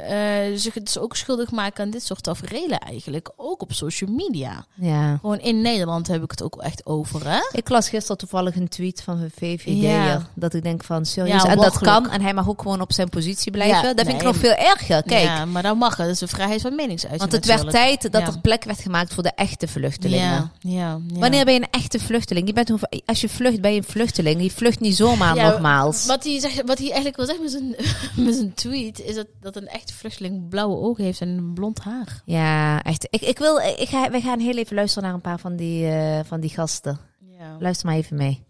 zich 0.55 0.73
dus 0.73 0.97
ook 0.97 1.15
schuldig 1.15 1.51
maken 1.51 1.83
aan 1.83 1.89
dit 1.89 2.03
soort 2.03 2.23
tafereelen 2.23 2.79
eigenlijk. 2.79 3.31
Ook 3.35 3.61
op 3.61 3.73
social 3.73 4.09
media. 4.11 4.65
ja. 4.73 5.17
Gewoon 5.21 5.39
in 5.39 5.61
Nederland 5.61 6.07
heb 6.07 6.23
ik 6.23 6.31
het 6.31 6.43
ook 6.43 6.61
echt 6.61 6.85
over, 6.85 7.29
hè? 7.29 7.39
Ik 7.51 7.69
las 7.69 7.89
gisteren 7.89 8.17
toevallig 8.17 8.55
een 8.55 8.67
tweet 8.67 9.01
van 9.03 9.19
een 9.19 9.31
VVD. 9.35 9.81
Ja. 9.81 10.21
Dat 10.35 10.53
ik 10.53 10.63
denk 10.63 10.83
van, 10.83 11.05
serieus. 11.05 11.43
Ja, 11.43 11.49
en 11.49 11.57
dat 11.57 11.77
kan. 11.79 12.09
En 12.09 12.21
hij 12.21 12.33
mag 12.33 12.49
ook 12.49 12.61
gewoon 12.61 12.81
op 12.81 12.91
zijn 12.93 13.09
positie 13.09 13.51
blijven. 13.51 13.95
Dat 13.95 14.05
vind 14.05 14.17
ik 14.21 14.27
nog 14.27 14.35
veel 14.47 14.53
erger. 14.55 15.03
Kijk, 15.03 15.23
Ja, 15.23 15.45
maar 15.45 15.63
dat 15.63 15.75
mag. 15.77 15.97
hè. 15.97 16.03
Dat 16.03 16.13
is 16.13 16.21
een 16.21 16.27
vrijheid 16.27 16.61
van 16.61 16.75
meningsuiting 16.75 17.21
want 17.31 17.31
het 17.45 17.45
werd 17.45 17.69
tijd 17.69 18.01
dat 18.11 18.21
Ja. 18.21 18.27
er 18.27 18.39
plek 18.39 18.63
werd 18.63 18.79
gemaakt 18.79 19.13
voor 19.13 19.23
de 19.23 19.31
echte 19.35 19.67
vluchtelingen. 19.67 20.21
Ja, 20.29 20.51
ja, 20.59 20.99
ja. 21.07 21.19
Wanneer 21.19 21.45
ben 21.45 21.53
je 21.53 21.59
een 21.59 21.67
echte 21.71 21.99
vluchteling? 21.99 22.47
Je 22.47 22.53
bent, 22.53 22.71
als 23.05 23.21
je 23.21 23.29
vlucht, 23.29 23.61
ben 23.61 23.71
je 23.71 23.77
een 23.77 23.83
vluchteling. 23.83 24.41
Je 24.41 24.51
vlucht 24.51 24.79
niet 24.79 24.95
zomaar 24.95 25.35
nogmaals. 25.35 26.05
Wat 26.05 26.23
hij, 26.23 26.39
zegt, 26.39 26.61
wat 26.65 26.77
hij 26.77 26.87
eigenlijk 26.87 27.15
wil 27.15 27.25
zeggen 27.25 27.43
met 27.43 27.51
zijn, 27.51 27.75
met 28.25 28.35
zijn 28.35 28.53
tweet, 28.53 28.99
is 28.99 29.15
dat, 29.15 29.27
dat 29.41 29.55
een 29.55 29.67
echte 29.67 29.93
vluchteling 29.93 30.49
blauwe 30.49 30.75
ogen 30.77 31.03
heeft 31.03 31.21
en 31.21 31.51
blond 31.53 31.79
haar. 31.79 32.21
Ja, 32.25 32.83
echt. 32.83 33.07
Ik, 33.09 33.21
ik 33.21 33.37
wil, 33.37 33.57
ik 33.57 33.87
ga, 33.89 34.09
wij 34.11 34.21
gaan 34.21 34.39
heel 34.39 34.57
even 34.57 34.75
luisteren 34.75 35.03
naar 35.03 35.13
een 35.13 35.21
paar 35.21 35.39
van 35.39 35.55
die, 35.55 35.87
eh, 35.87 36.19
van 36.25 36.39
die 36.39 36.49
gasten. 36.49 36.99
Ja. 37.39 37.55
Luister 37.59 37.85
maar 37.87 37.95
even 37.95 38.17
mee. 38.17 38.43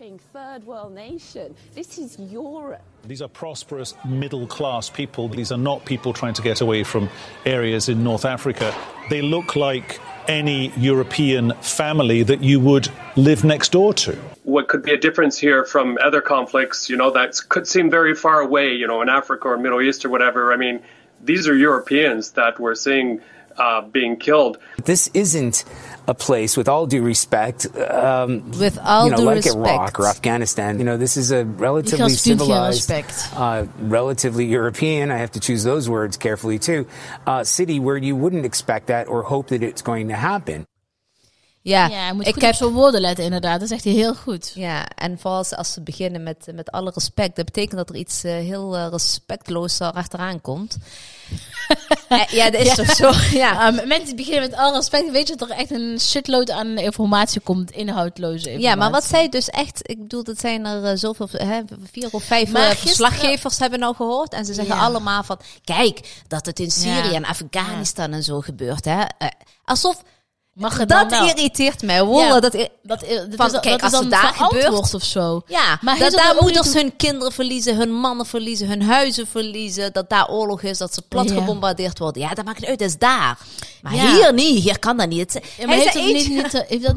Developing 0.00 0.18
third 0.32 0.64
world 0.66 0.94
nation. 0.94 1.54
This 1.74 1.98
is 1.98 2.18
Europe. 2.18 2.82
These 3.04 3.20
are 3.20 3.28
prosperous 3.28 3.94
middle 4.08 4.46
class 4.46 4.88
people. 4.88 5.28
These 5.28 5.52
are 5.52 5.58
not 5.58 5.84
people 5.84 6.12
trying 6.12 6.34
to 6.34 6.42
get 6.42 6.60
away 6.60 6.84
from 6.84 7.10
areas 7.44 7.88
in 7.88 8.02
North 8.02 8.24
Africa. 8.24 8.74
They 9.10 9.20
look 9.20 9.56
like 9.56 10.00
any 10.26 10.72
European 10.76 11.52
family 11.60 12.22
that 12.22 12.42
you 12.42 12.60
would 12.60 12.88
live 13.16 13.44
next 13.44 13.72
door 13.72 13.92
to. 13.94 14.12
What 14.44 14.68
could 14.68 14.82
be 14.82 14.92
a 14.92 14.98
difference 14.98 15.36
here 15.38 15.64
from 15.64 15.98
other 16.02 16.20
conflicts, 16.20 16.88
you 16.88 16.96
know, 16.96 17.10
that 17.10 17.36
could 17.48 17.66
seem 17.66 17.90
very 17.90 18.14
far 18.14 18.40
away, 18.40 18.72
you 18.72 18.86
know, 18.86 19.02
in 19.02 19.08
Africa 19.08 19.48
or 19.48 19.58
Middle 19.58 19.82
East 19.82 20.04
or 20.04 20.08
whatever. 20.08 20.52
I 20.52 20.56
mean, 20.56 20.80
these 21.22 21.46
are 21.46 21.54
Europeans 21.54 22.32
that 22.32 22.58
we're 22.58 22.74
seeing 22.74 23.20
uh, 23.60 23.82
being 23.82 24.16
killed. 24.16 24.58
This 24.84 25.10
isn't 25.12 25.64
a 26.10 26.14
place, 26.14 26.56
with 26.56 26.68
all 26.68 26.86
due 26.86 27.02
respect, 27.02 27.66
um, 27.76 28.50
With 28.58 28.78
all 28.82 29.04
you 29.04 29.10
know, 29.12 29.16
due 29.18 29.22
like 29.22 29.36
respect. 29.36 29.56
Iraq 29.56 30.00
or 30.00 30.06
Afghanistan. 30.08 30.78
You 30.78 30.84
know, 30.84 30.96
this 30.96 31.16
is 31.16 31.30
a 31.30 31.44
relatively 31.44 32.12
Ik 32.12 32.18
vind 32.18 32.40
geen 32.40 32.72
civilized, 32.72 32.90
uh, 33.36 33.62
relatively 33.88 34.44
European. 34.44 35.10
I 35.12 35.18
have 35.18 35.30
to 35.30 35.40
choose 35.40 35.62
those 35.62 35.88
words 35.88 36.16
carefully 36.16 36.58
too. 36.58 36.84
Uh, 37.26 37.44
city 37.44 37.78
where 37.78 37.96
you 37.96 38.16
wouldn't 38.16 38.44
expect 38.44 38.88
that 38.88 39.06
or 39.06 39.22
hope 39.22 39.48
that 39.48 39.62
it's 39.62 39.82
going 39.82 40.08
to 40.08 40.16
happen. 40.16 40.66
Ja, 41.62 41.86
Ja, 41.86 42.06
je 42.06 42.12
moet 42.12 42.26
ik 42.26 42.40
heb 42.40 42.54
zijn 42.54 42.70
woorden 42.70 43.00
letten, 43.00 43.24
inderdaad. 43.24 43.60
Dat 43.60 43.68
zegt 43.68 43.84
hij 43.84 43.92
heel 43.92 44.14
goed. 44.14 44.52
Ja, 44.54 44.88
en 44.88 45.18
vooral 45.18 45.44
als- 45.50 45.72
ze 45.72 45.80
beginnen 45.82 46.22
met, 46.22 46.46
met 46.54 46.70
alle 46.70 46.90
respect, 46.94 47.36
dat 47.36 47.44
betekent 47.44 47.76
dat 47.76 47.88
er 47.88 47.96
iets 47.96 48.24
eh, 48.24 48.32
heel 48.32 48.76
eh, 48.76 48.86
respectloos 48.90 49.80
achteraan 49.80 50.40
komt. 50.40 50.76
Eh, 52.08 52.22
ja, 52.28 52.50
dat 52.50 52.60
is 52.60 52.74
toch 52.74 52.90
zo. 52.94 53.12
Ja. 53.38 53.66
Um, 53.68 53.88
mensen 53.88 54.16
beginnen 54.16 54.50
met 54.50 54.58
alle 54.58 54.76
respect, 54.76 55.10
weet 55.10 55.28
je 55.28 55.36
dat 55.36 55.50
er 55.50 55.56
echt 55.56 55.70
een 55.70 56.00
shitload 56.00 56.50
aan 56.50 56.66
informatie 56.78 57.40
komt, 57.40 57.70
inhoudloze 57.70 58.36
informatie. 58.36 58.60
ja, 58.68 58.74
maar 58.74 58.90
wat 58.90 59.04
zij 59.04 59.28
dus 59.28 59.48
echt, 59.48 59.80
ik 59.90 59.98
bedoel, 59.98 60.24
dat 60.24 60.40
zijn 60.40 60.66
er 60.66 60.98
zoveel, 60.98 61.28
hè, 61.32 61.60
vier 61.92 62.08
of 62.10 62.22
vijf 62.24 62.50
Maar 62.50 62.62
gisteren- 62.62 62.88
verslaggevers 62.88 63.58
hebben 63.58 63.78
nou 63.78 63.94
gehoord. 63.94 64.32
En 64.32 64.44
ze 64.44 64.54
zeggen 64.54 64.74
Ja. 64.76 64.80
allemaal 64.82 65.22
van, 65.22 65.40
kijk, 65.64 66.22
dat 66.28 66.46
het 66.46 66.58
in 66.58 66.70
Syrië 66.70 67.14
en 67.14 67.24
Afghanistan 67.24 68.12
en 68.12 68.22
zo 68.22 68.40
gebeurt. 68.40 68.84
Hè. 68.84 69.02
Alsof, 69.64 70.02
Mag 70.52 70.78
het 70.78 70.88
dat 70.88 71.10
dan 71.10 71.26
irriteert 71.28 71.82
mij. 71.82 72.04
Wolle, 72.04 72.24
Ja. 72.24 72.40
dat, 72.40 72.52
Dat, 72.52 72.60
dat 72.82 73.04
Van, 73.36 73.46
is, 73.46 73.52
dat 73.52 73.60
kijk, 73.60 73.76
is 73.76 73.82
als 73.82 73.92
dan 73.92 74.00
het 74.02 74.10
daar 74.10 74.34
gebeurt- 74.34 74.94
of 74.94 75.04
zo. 75.04 75.42
Ja, 75.46 75.78
Maar 75.80 75.98
dat 75.98 76.10
dat 76.10 76.20
daar 76.20 76.36
moeders 76.40 76.72
hun 76.74 76.96
kinderen 76.96 77.32
verliezen, 77.32 77.76
hun 77.76 77.92
mannen 77.92 78.26
verliezen, 78.26 78.68
hun 78.68 78.82
huizen 78.82 79.26
verliezen, 79.26 79.92
dat 79.92 80.08
daar 80.10 80.28
oorlog 80.28 80.62
is, 80.62 80.78
dat 80.78 80.94
ze 80.94 81.02
plat 81.02 81.28
Ja. 81.28 81.34
gebombardeerd 81.34 81.98
worden. 81.98 82.22
Ja, 82.22 82.34
dat 82.34 82.44
maakt 82.44 82.60
niet 82.60 82.68
uit, 82.68 82.78
dat 82.78 82.88
is 82.88 82.98
daar. 82.98 83.38
Maar 83.82 83.94
Ja. 83.94 84.12
hier 84.12 84.32
niet, 84.34 84.62
hier 84.62 84.78
kan 84.78 84.96
dat 84.96 85.08
niet. 85.08 85.32
Ja, 85.32 85.40
Hij 85.56 85.66
maar 85.66 85.74
heeft 85.76 85.92
dat 85.94 86.04
niet, 86.04 86.28
niet, 86.28 86.38
heeft 86.38 86.52
dat 86.52 86.94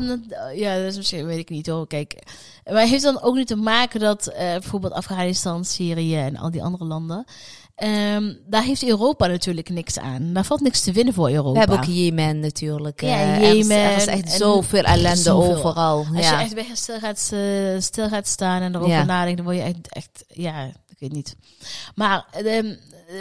ja, 0.55 0.75
dat 0.77 0.85
is 0.91 0.97
misschien, 0.97 1.25
weet 1.25 1.37
ik 1.39 1.49
niet 1.49 1.67
hoor. 1.67 1.87
Kijk, 1.87 2.15
maar 2.71 2.85
heeft 2.85 3.03
dan 3.03 3.21
ook 3.21 3.35
niet 3.35 3.47
te 3.47 3.55
maken 3.55 3.99
dat 3.99 4.27
eh, 4.27 4.37
bijvoorbeeld 4.51 4.93
Afghanistan, 4.93 5.65
Syrië 5.65 6.17
en 6.17 6.37
al 6.37 6.51
die 6.51 6.63
andere 6.63 6.85
landen, 6.85 7.25
ehm, 7.75 8.33
daar 8.47 8.63
heeft 8.63 8.83
Europa 8.83 9.27
natuurlijk 9.27 9.69
niks 9.69 9.99
aan. 9.99 10.33
Daar 10.33 10.45
valt 10.45 10.61
niks 10.61 10.81
te 10.81 10.91
winnen 10.91 11.13
voor 11.13 11.29
Europa. 11.29 11.51
We 11.51 11.59
hebben 11.59 11.77
ook 11.77 11.83
Jemen 11.85 12.39
natuurlijk. 12.39 13.01
Ja, 13.01 13.07
eh, 13.09 13.35
er 13.49 13.55
Jemen 13.55 13.77
Er 13.77 13.95
is 13.97 14.05
echt 14.05 14.31
zoveel 14.31 14.83
ellende 14.83 15.21
zoveel. 15.21 15.55
overal. 15.55 15.97
Als 16.15 16.25
ja. 16.25 16.39
je 16.39 16.43
echt 16.45 16.55
bij 16.55 16.65
stil 16.73 16.99
gaat, 16.99 17.29
eh, 17.33 17.79
stil 17.79 18.09
gaat 18.09 18.27
staan 18.27 18.61
en 18.61 18.73
erover 18.75 18.91
Ja. 18.91 19.03
nadenkt, 19.03 19.37
dan 19.37 19.45
word 19.45 19.57
je 19.57 19.63
echt, 19.63 19.89
echt, 19.89 20.23
ja, 20.27 20.63
ik 20.65 20.99
weet 20.99 21.11
niet. 21.11 21.35
Maar 21.95 22.25
ehm, 22.31 22.75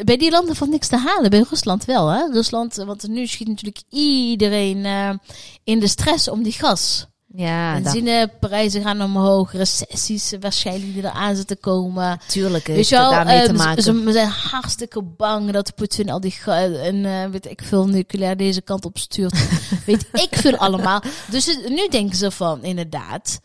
bij 0.04 0.16
die 0.16 0.30
landen 0.30 0.56
valt 0.56 0.70
niks 0.70 0.88
te 0.88 0.96
halen. 0.96 1.30
Bij 1.30 1.44
Rusland 1.50 1.84
wel, 1.84 2.08
hè? 2.08 2.26
Rusland, 2.32 2.74
want 2.74 3.08
nu 3.08 3.26
schiet 3.26 3.48
natuurlijk 3.48 3.82
iedereen 3.88 4.84
eh, 4.84 5.10
in 5.64 5.80
de 5.80 5.88
stress 5.88 6.28
om 6.28 6.42
die 6.42 6.52
gas. 6.52 7.06
Ja, 7.34 7.80
Benzineprijzen 7.80 8.82
gaan 8.82 9.02
omhoog, 9.02 9.52
recessies 9.52 10.32
waarschijnlijk 10.40 10.92
die 10.92 11.02
eraan 11.04 11.36
zitten 11.36 11.60
komen. 11.60 12.08
natuurlijk 12.08 12.66
Weet 12.66 12.88
je 12.88 12.96
wel, 12.96 13.10
daarmee 13.10 13.42
te 13.42 13.52
eh, 13.52 13.56
maken. 13.58 13.82
ze, 13.82 14.02
ze 14.06 14.12
zijn 14.12 14.28
hartstikke 14.28 15.02
bang 15.02 15.50
dat 15.50 15.74
Poetin 15.74 16.10
al 16.10 16.20
die 16.20 16.34
en 16.44 17.04
eh, 17.04 17.30
weet 17.30 17.50
ik 17.50 17.62
veel 17.62 17.86
nucleair 17.86 18.36
deze 18.36 18.60
kant 18.62 18.84
op 18.84 18.98
stuurt. 18.98 19.48
weet 19.86 20.06
ik 20.12 20.28
veel 20.36 20.56
allemaal. 20.56 21.02
Dus 21.30 21.46
het- 21.46 21.68
nu 21.68 21.88
denken 21.88 22.16
ze 22.16 22.30
van 22.30 22.62
inderdaad, 22.64 23.40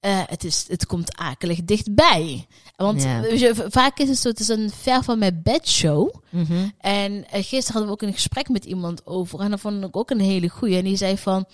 eh, 0.00 0.18
het, 0.26 0.44
is, 0.44 0.64
het 0.68 0.86
komt 0.86 1.16
akelig 1.16 1.64
dichtbij. 1.64 2.46
Want 2.76 3.02
Ja. 3.02 3.24
je, 3.24 3.66
vaak 3.68 3.98
is 3.98 4.08
het 4.08 4.18
zo, 4.18 4.28
het 4.28 4.40
is 4.40 4.48
een 4.48 4.70
ver 4.80 5.02
van 5.02 5.18
mijn 5.18 5.40
bed 5.42 5.68
show. 5.68 6.14
Mhm. 6.30 6.68
En 6.78 7.24
eh, 7.30 7.42
gisteren 7.44 7.64
hadden 7.72 7.84
we 7.86 7.90
ook 7.90 8.02
een 8.02 8.12
gesprek 8.14 8.48
met 8.48 8.64
iemand 8.64 9.06
over. 9.06 9.40
En 9.40 9.50
dat 9.50 9.60
vond 9.60 9.84
ik 9.84 9.96
ook 9.96 10.10
een 10.10 10.20
hele 10.20 10.48
goeie. 10.48 10.76
En 10.76 10.84
die 10.84 10.96
zei 10.96 11.18
van... 11.18 11.44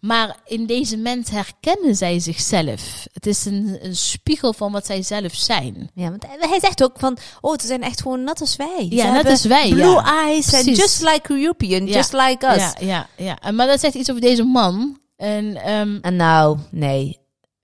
Maar 0.00 0.36
in 0.44 0.66
deze 0.66 0.96
mens 0.96 1.30
herkennen 1.30 1.96
zij 1.96 2.18
zichzelf. 2.20 3.06
Het 3.12 3.26
is 3.26 3.44
een, 3.44 3.78
een 3.82 3.96
spiegel 3.96 4.52
van 4.52 4.72
wat 4.72 4.86
zij 4.86 5.02
zelf 5.02 5.34
zijn. 5.34 5.90
Ja, 5.94 6.10
want 6.10 6.24
hij 6.38 6.60
zegt 6.60 6.82
ook 6.82 6.98
van, 6.98 7.16
oh, 7.40 7.54
ze 7.60 7.66
zijn 7.66 7.82
echt 7.82 8.02
gewoon 8.02 8.24
net 8.24 8.40
als 8.40 8.56
wij. 8.56 8.86
Ja, 8.90 9.06
Ze 9.06 9.12
net 9.12 9.26
als 9.30 9.44
wij, 9.44 9.68
Blue 9.68 9.90
ja. 9.90 10.24
eyes 10.24 10.54
and 10.54 10.64
just 10.64 11.02
like 11.02 11.32
European, 11.34 11.86
Ja. 11.86 11.94
just 11.94 12.12
like 12.12 12.46
us. 12.46 12.56
Ja, 12.56 12.74
ja, 12.80 13.08
ja. 13.42 13.50
Maar 13.52 13.66
dat 13.66 13.80
zegt 13.80 13.94
iets 13.94 14.10
over 14.10 14.22
deze 14.22 14.44
man. 14.44 14.98
En 15.16 15.56
ehm, 15.56 15.98
En 16.00 16.16
nou, 16.16 16.58
nee, 16.70 17.18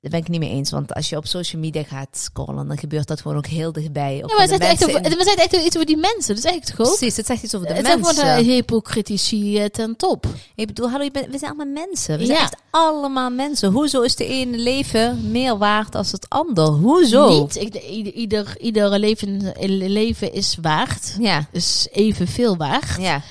daar 0.05 0.13
ben 0.13 0.21
ik 0.23 0.29
niet 0.29 0.41
mee 0.41 0.51
eens. 0.51 0.71
Want 0.71 0.95
als 0.95 1.09
je 1.09 1.17
op 1.17 1.27
social 1.27 1.61
media 1.63 1.83
gaat 1.83 2.09
scrollen, 2.19 2.69
dan 2.69 2.79
gebeurt 2.79 3.07
dat 3.07 3.21
gewoon 3.21 3.37
ook 3.37 3.47
heel 3.47 3.73
dichtbij. 3.73 4.21
Ook 4.23 4.31
ja, 4.31 4.37
maar 4.37 4.49
het 4.49 4.51
zegt, 4.51 4.61
echt 4.63 4.71
mensen 4.71 4.87
over, 4.89 5.13
in- 5.13 5.19
het 5.19 5.27
zegt 5.29 5.53
echt 5.53 5.65
iets 5.67 5.75
over 5.77 5.87
die 5.87 5.97
mensen. 5.97 6.35
Dat 6.35 6.45
is 6.45 6.51
echt 6.51 6.73
goed. 6.75 6.87
Precies, 6.97 7.17
het 7.17 7.27
zegt 7.27 7.43
iets 7.43 7.55
over 7.55 7.67
de 7.69 7.75
Het 7.75 7.87
zijn 7.87 8.01
mensen. 8.01 8.25
gewoon 8.27 8.45
de 8.45 8.53
hypocritici 8.53 9.59
eh, 9.59 9.65
ten 9.65 9.97
top. 9.97 10.27
Ik 10.55 10.67
bedoel, 10.67 10.91
hallo, 10.91 11.09
we 11.13 11.39
zijn 11.39 11.53
allemaal 11.53 11.87
mensen. 11.87 12.19
We 12.19 12.27
zijn 12.27 12.39
echt 12.39 12.57
allemaal 12.71 13.31
mensen. 13.31 13.73
Hoezo 13.73 14.01
is 14.01 14.17
de 14.17 14.27
ene 14.27 14.59
leven 14.59 15.31
meer 15.31 15.59
waard 15.59 15.95
als 15.95 16.13
het 16.13 16.27
ander? 16.29 16.67
Hoezo? 16.67 17.29
Niet. 17.41 17.57
Ik, 17.57 17.75
ieder, 18.15 18.61
ieder, 18.61 18.99
leven, 18.99 19.53
leven 19.89 20.33
is 20.33 20.59
waard. 20.63 21.17
Ja, 21.21 21.49
Is 21.53 21.89
evenveel 21.93 22.57
waard. 22.57 22.97
ja. 23.01 23.23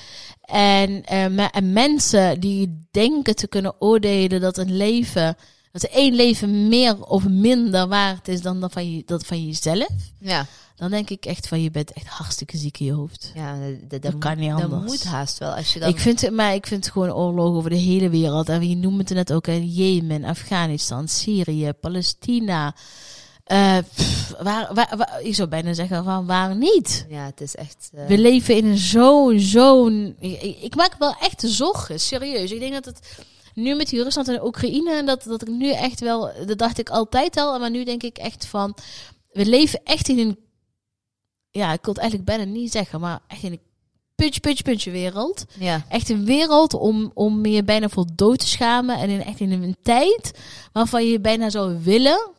En, 0.44 1.04
eh, 1.04 1.24
en 1.56 1.72
mensen 1.72 2.40
die 2.40 2.86
denken 2.90 3.36
te 3.36 3.46
kunnen 3.48 3.74
oordelen 3.78 4.40
dat 4.40 4.58
een 4.58 4.76
leven, 4.76 5.36
dat 5.74 5.82
er 5.82 5.90
één 5.90 6.14
leven 6.14 6.68
meer 6.68 7.02
of 7.04 7.28
minder 7.28 7.88
waard 7.88 8.28
is 8.28 8.40
dan 8.42 8.60
dat 8.60 8.72
van, 8.72 8.92
je, 8.92 9.02
dat 9.06 9.26
van 9.26 9.46
jezelf, 9.46 9.88
Ja, 10.20 10.46
dan 10.76 10.90
denk 10.90 11.10
ik 11.10 11.24
echt 11.26 11.48
van 11.48 11.62
je 11.62 11.70
bent 11.70 11.92
echt 11.92 12.06
hartstikke 12.06 12.56
ziek 12.56 12.78
in 12.78 12.86
je 12.86 12.92
hoofd. 12.92 13.30
ja 13.34 13.56
dat, 13.58 13.90
dat, 13.90 14.02
Dat 14.02 14.18
kan 14.18 14.38
niet 14.38 14.50
Dat 14.50 14.62
anders. 14.62 14.90
moet 14.92 15.04
haast 15.04 15.38
wel. 15.38 15.50
Als 15.54 15.72
je 15.72 15.80
dan... 15.80 15.88
Ik 15.88 15.98
vind 15.98 16.20
het, 16.20 16.32
maar 16.32 16.54
ik 16.54 16.66
vind 16.66 16.84
het 16.84 16.92
gewoon 16.92 17.12
oorlog 17.12 17.54
over 17.56 17.70
de 17.70 17.76
hele 17.76 18.08
wereld. 18.08 18.48
En 18.48 18.68
je 18.68 18.76
noemt 18.76 18.98
het 19.08 19.16
net 19.18 19.32
ook 19.32 19.46
in 19.46 19.66
Jemen, 19.68 20.24
Afghanistan, 20.24 21.08
Syrië, 21.08 21.72
Palestina. 21.80 22.74
Eh, 23.44 23.76
pff, 23.94 24.34
waar, 24.42 24.74
waar, 24.74 24.94
waar- 24.96 25.20
ik 25.22 25.34
zou 25.34 25.48
bijna 25.48 25.72
zeggen 25.72 26.04
van 26.04 26.26
waar 26.26 26.56
niet. 26.56 27.06
Ja, 27.08 27.24
het 27.24 27.40
is 27.40 27.54
echt... 27.54 27.90
eh, 27.94 28.06
We 28.06 28.18
leven 28.18 28.56
in 28.56 28.64
een 28.64 28.78
zo'n, 28.78 29.40
zo'n... 29.40 30.16
Ik, 30.18 30.42
ik- 30.42 30.60
ik 30.60 30.74
maak 30.76 30.94
wel 30.98 31.14
echt 31.20 31.42
zorgen, 31.46 32.00
serieus. 32.00 32.50
Ik 32.50 32.60
denk 32.60 32.72
dat 32.72 32.84
het 32.84 33.18
nu 33.54 33.74
met 33.74 33.88
die 33.88 34.02
Rusland 34.02 34.28
en 34.28 34.44
Oekraïne... 34.44 34.92
en 34.92 35.06
dat, 35.06 35.22
dat 35.22 35.42
ik 35.42 35.48
nu 35.48 35.70
echt 35.70 36.00
wel... 36.00 36.32
Dat 36.46 36.58
dacht 36.58 36.78
ik 36.78 36.88
altijd 36.88 37.36
al, 37.36 37.58
maar 37.58 37.70
nu 37.70 37.84
denk 37.84 38.02
ik 38.02 38.18
echt 38.18 38.46
van... 38.46 38.76
We 39.32 39.46
leven 39.46 39.80
echt 39.84 40.08
in 40.08 40.18
een... 40.18 40.38
Ja, 41.50 41.72
ik 41.72 41.84
wil 41.84 41.94
het 41.94 42.02
eigenlijk 42.02 42.30
bijna 42.30 42.44
niet 42.52 42.72
zeggen, 42.72 43.00
maar 43.00 43.20
echt 43.28 43.42
in 43.42 43.52
een 43.52 43.60
puntje, 44.14 44.40
puntje, 44.40 44.64
puntje 44.64 44.90
wereld. 44.90 45.44
ja. 45.58 45.84
Echt 45.88 46.08
een 46.08 46.24
wereld 46.24 46.74
om, 46.74 47.10
om 47.14 47.46
je 47.46 47.64
bijna 47.64 47.88
voor 47.88 48.06
dood 48.14 48.38
te 48.38 48.46
schamen. 48.46 48.98
En 48.98 49.08
in, 49.08 49.24
echt 49.24 49.40
in 49.40 49.52
een 49.52 49.76
tijd 49.82 50.38
waarvan 50.72 51.06
je 51.06 51.20
bijna 51.20 51.50
zou 51.50 51.78
willen... 51.82 52.32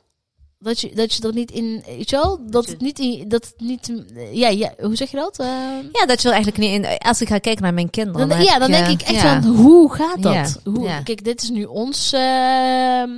Dat 0.59 0.79
je, 0.79 0.95
dat 0.95 1.13
je 1.13 1.27
er 1.27 1.33
niet 1.33 1.51
in, 1.51 1.83
weet 1.85 2.09
je 2.09 2.15
wel, 2.15 2.39
dat 2.49 2.65
het 2.65 2.81
niet, 2.81 2.99
in- 2.99 3.27
dat 3.27 3.45
het 3.45 3.59
niet, 3.59 4.03
ja, 4.31 4.47
ja, 4.49 4.73
hoe 4.79 4.95
zeg 4.95 5.11
je 5.11 5.17
dat? 5.17 5.39
Eh, 5.39 5.47
ja, 5.91 6.05
dat 6.05 6.21
je 6.21 6.27
er 6.27 6.33
eigenlijk 6.33 6.57
niet 6.57 6.71
in... 6.71 6.97
Als 6.97 7.21
ik 7.21 7.27
ga 7.27 7.37
kijken 7.37 7.63
naar 7.63 7.73
mijn 7.73 7.89
kinderen... 7.89 8.29
dan, 8.29 8.43
ja, 8.43 8.59
dan 8.59 8.69
je- 8.69 8.75
denk 8.75 9.01
ik 9.01 9.07
echt 9.07 9.21
ja. 9.21 9.41
van, 9.41 9.55
hoe 9.55 9.93
gaat 9.93 10.21
dat? 10.21 10.33
Ja, 10.33 10.71
Hoe. 10.71 11.01
Kijk, 11.03 11.23
dit 11.23 11.41
is 11.41 11.49
nu 11.49 11.63
ons, 11.63 12.13
ehm, 12.13 13.09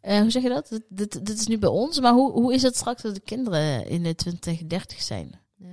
eh, 0.00 0.20
hoe 0.20 0.30
zeg 0.30 0.42
je 0.42 0.48
dat? 0.48 0.68
Dit, 0.68 0.82
dit, 0.88 1.26
dit 1.26 1.38
is 1.40 1.46
nu 1.46 1.58
bij 1.58 1.68
ons, 1.68 2.00
maar 2.00 2.12
hoe, 2.12 2.32
hoe 2.32 2.54
is 2.54 2.62
het 2.62 2.76
straks 2.76 3.04
als 3.04 3.14
de 3.14 3.20
kinderen 3.20 3.88
in 3.88 4.02
de 4.02 4.14
2030 4.14 5.02
zijn? 5.02 5.40
Ja. 5.56 5.68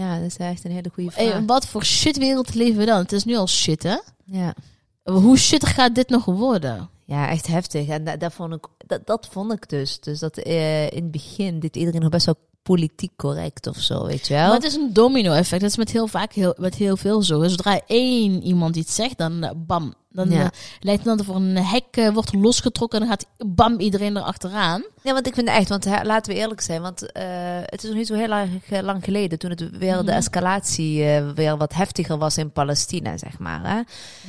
ja, 0.00 0.16
dat 0.20 0.26
is 0.26 0.36
echt 0.36 0.64
een 0.64 0.70
hele 0.70 0.90
goede 0.94 1.10
vraag. 1.10 1.32
Hey, 1.32 1.44
wat 1.44 1.66
voor 1.66 1.84
shitwereld 1.84 2.54
leven 2.54 2.78
we 2.78 2.84
dan? 2.84 2.98
Het 2.98 3.12
is 3.12 3.24
nu 3.24 3.36
al 3.36 3.48
shit, 3.48 3.82
hè? 3.82 3.96
ja. 4.24 4.54
Hoe 5.02 5.38
shitter 5.38 5.68
gaat 5.68 5.94
dit 5.94 6.08
nog 6.08 6.24
worden? 6.24 6.88
Ja, 7.04 7.28
echt 7.28 7.46
heftig. 7.46 7.88
En 7.88 8.04
dat, 8.04 8.20
dat, 8.20 8.32
vond, 8.32 8.54
ik, 8.54 8.66
dat, 8.86 9.06
dat 9.06 9.28
vond 9.30 9.52
ik 9.52 9.68
dus. 9.68 10.00
Dus 10.00 10.18
dat 10.18 10.36
eh, 10.36 10.90
in 10.90 11.02
het 11.02 11.10
begin 11.10 11.60
dit 11.60 11.76
iedereen 11.76 12.00
nog 12.00 12.10
best 12.10 12.26
wel 12.26 12.38
politiek 12.62 13.12
correct 13.16 13.66
of 13.66 13.76
zo, 13.76 14.06
weet 14.06 14.26
je 14.26 14.34
wel. 14.34 14.46
Maar 14.46 14.54
het 14.54 14.64
is 14.64 14.74
een 14.74 14.92
domino-effect. 14.92 15.60
Dat 15.60 15.70
is 15.70 15.76
met 15.76 15.90
heel 15.90 16.06
vaak 16.06 16.32
heel, 16.32 16.54
met 16.58 16.74
heel 16.74 16.96
veel 16.96 17.22
zo. 17.22 17.48
Zodra 17.48 17.80
één 17.86 18.42
iemand 18.42 18.76
iets 18.76 18.94
zegt, 18.94 19.18
dan 19.18 19.42
eh, 19.42 19.50
bam, 19.56 19.94
Dan 20.14 20.30
Ja. 20.30 20.50
lijkt 20.80 21.04
het 21.04 21.16
dan 21.16 21.26
voor 21.26 21.34
een 21.36 21.56
hek 21.56 21.84
eh, 21.90 22.08
wordt 22.08 22.34
losgetrokken 22.34 23.00
en 23.00 23.06
dan 23.08 23.16
gaat 23.18 23.46
bam 23.46 23.78
iedereen 23.80 24.16
er 24.16 24.22
achteraan. 24.22 24.84
Ja, 25.02 25.12
want 25.12 25.26
ik 25.26 25.34
vind 25.34 25.48
het 25.48 25.56
echt, 25.58 25.68
want 25.68 25.84
laten 26.02 26.32
we 26.32 26.38
eerlijk 26.38 26.60
zijn, 26.60 26.82
want 26.82 27.12
eh, 27.12 27.24
het 27.64 27.82
is 27.82 27.88
nog 27.88 27.98
niet 27.98 28.06
zo 28.06 28.14
heel 28.14 28.28
lang, 28.28 28.48
lang 28.82 29.04
geleden 29.04 29.38
toen 29.38 29.50
het 29.50 29.78
weer 29.78 29.94
Mhm. 29.96 30.04
de 30.04 30.12
escalatie 30.12 31.04
eh, 31.04 31.28
weer 31.30 31.56
wat 31.56 31.74
heftiger 31.74 32.18
was 32.18 32.38
in 32.38 32.50
Palestina, 32.52 33.16
zeg 33.16 33.38
maar. 33.38 33.60
Hè? 33.62 33.80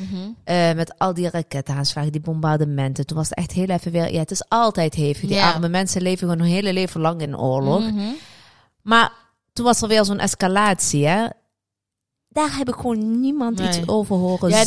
Mhm. 0.04 0.75
Met 0.75 0.94
al 1.00 1.13
die 1.13 1.30
raketaanslagen, 1.30 2.12
die 2.12 2.22
bombardementen. 2.22 3.06
Toen 3.06 3.18
was 3.18 3.30
het 3.30 3.38
echt 3.38 3.51
heel 3.51 3.68
even 3.68 3.92
weer, 3.92 4.13
ja, 4.13 4.20
het 4.20 4.32
is 4.32 4.44
altijd 4.50 4.94
hevig. 4.94 5.27
Die 5.27 5.38
Ja. 5.38 5.51
arme 5.51 5.70
mensen 5.70 6.01
leven 6.01 6.27
gewoon 6.30 6.44
hun 6.46 6.54
hele 6.54 6.74
leven 6.74 7.01
lang 7.01 7.22
in 7.22 7.38
oorlog. 7.38 7.80
Mhm. 7.92 8.08
Maar 8.82 9.12
toen 9.54 9.65
was 9.65 9.82
er 9.82 9.88
weer 9.88 10.06
zo'n 10.06 10.20
escalatie, 10.20 11.08
hè. 11.08 11.25
Daar 12.36 12.58
heb 12.58 12.68
ik 12.70 12.75
gewoon 12.75 13.20
niemand 13.20 13.58
Nee. 13.60 13.68
iets 13.68 13.88
over 13.88 14.15
horen 14.15 14.50
Ja, 14.50 14.63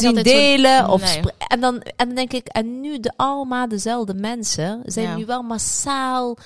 zien 0.00 0.14
delen. 0.14 0.88
Of 0.88 1.00
Nee. 1.02 1.22
en, 1.48 1.60
dan, 1.60 1.80
en 1.80 2.06
dan 2.06 2.14
denk 2.14 2.32
ik, 2.32 2.46
en 2.46 2.80
nu 2.80 3.00
de 3.00 3.12
allemaal 3.16 3.68
dezelfde 3.68 4.14
mensen 4.14 4.82
zijn 4.84 5.06
Ja. 5.08 5.16
nu 5.16 5.26
wel 5.26 5.42
massaal. 5.42 6.36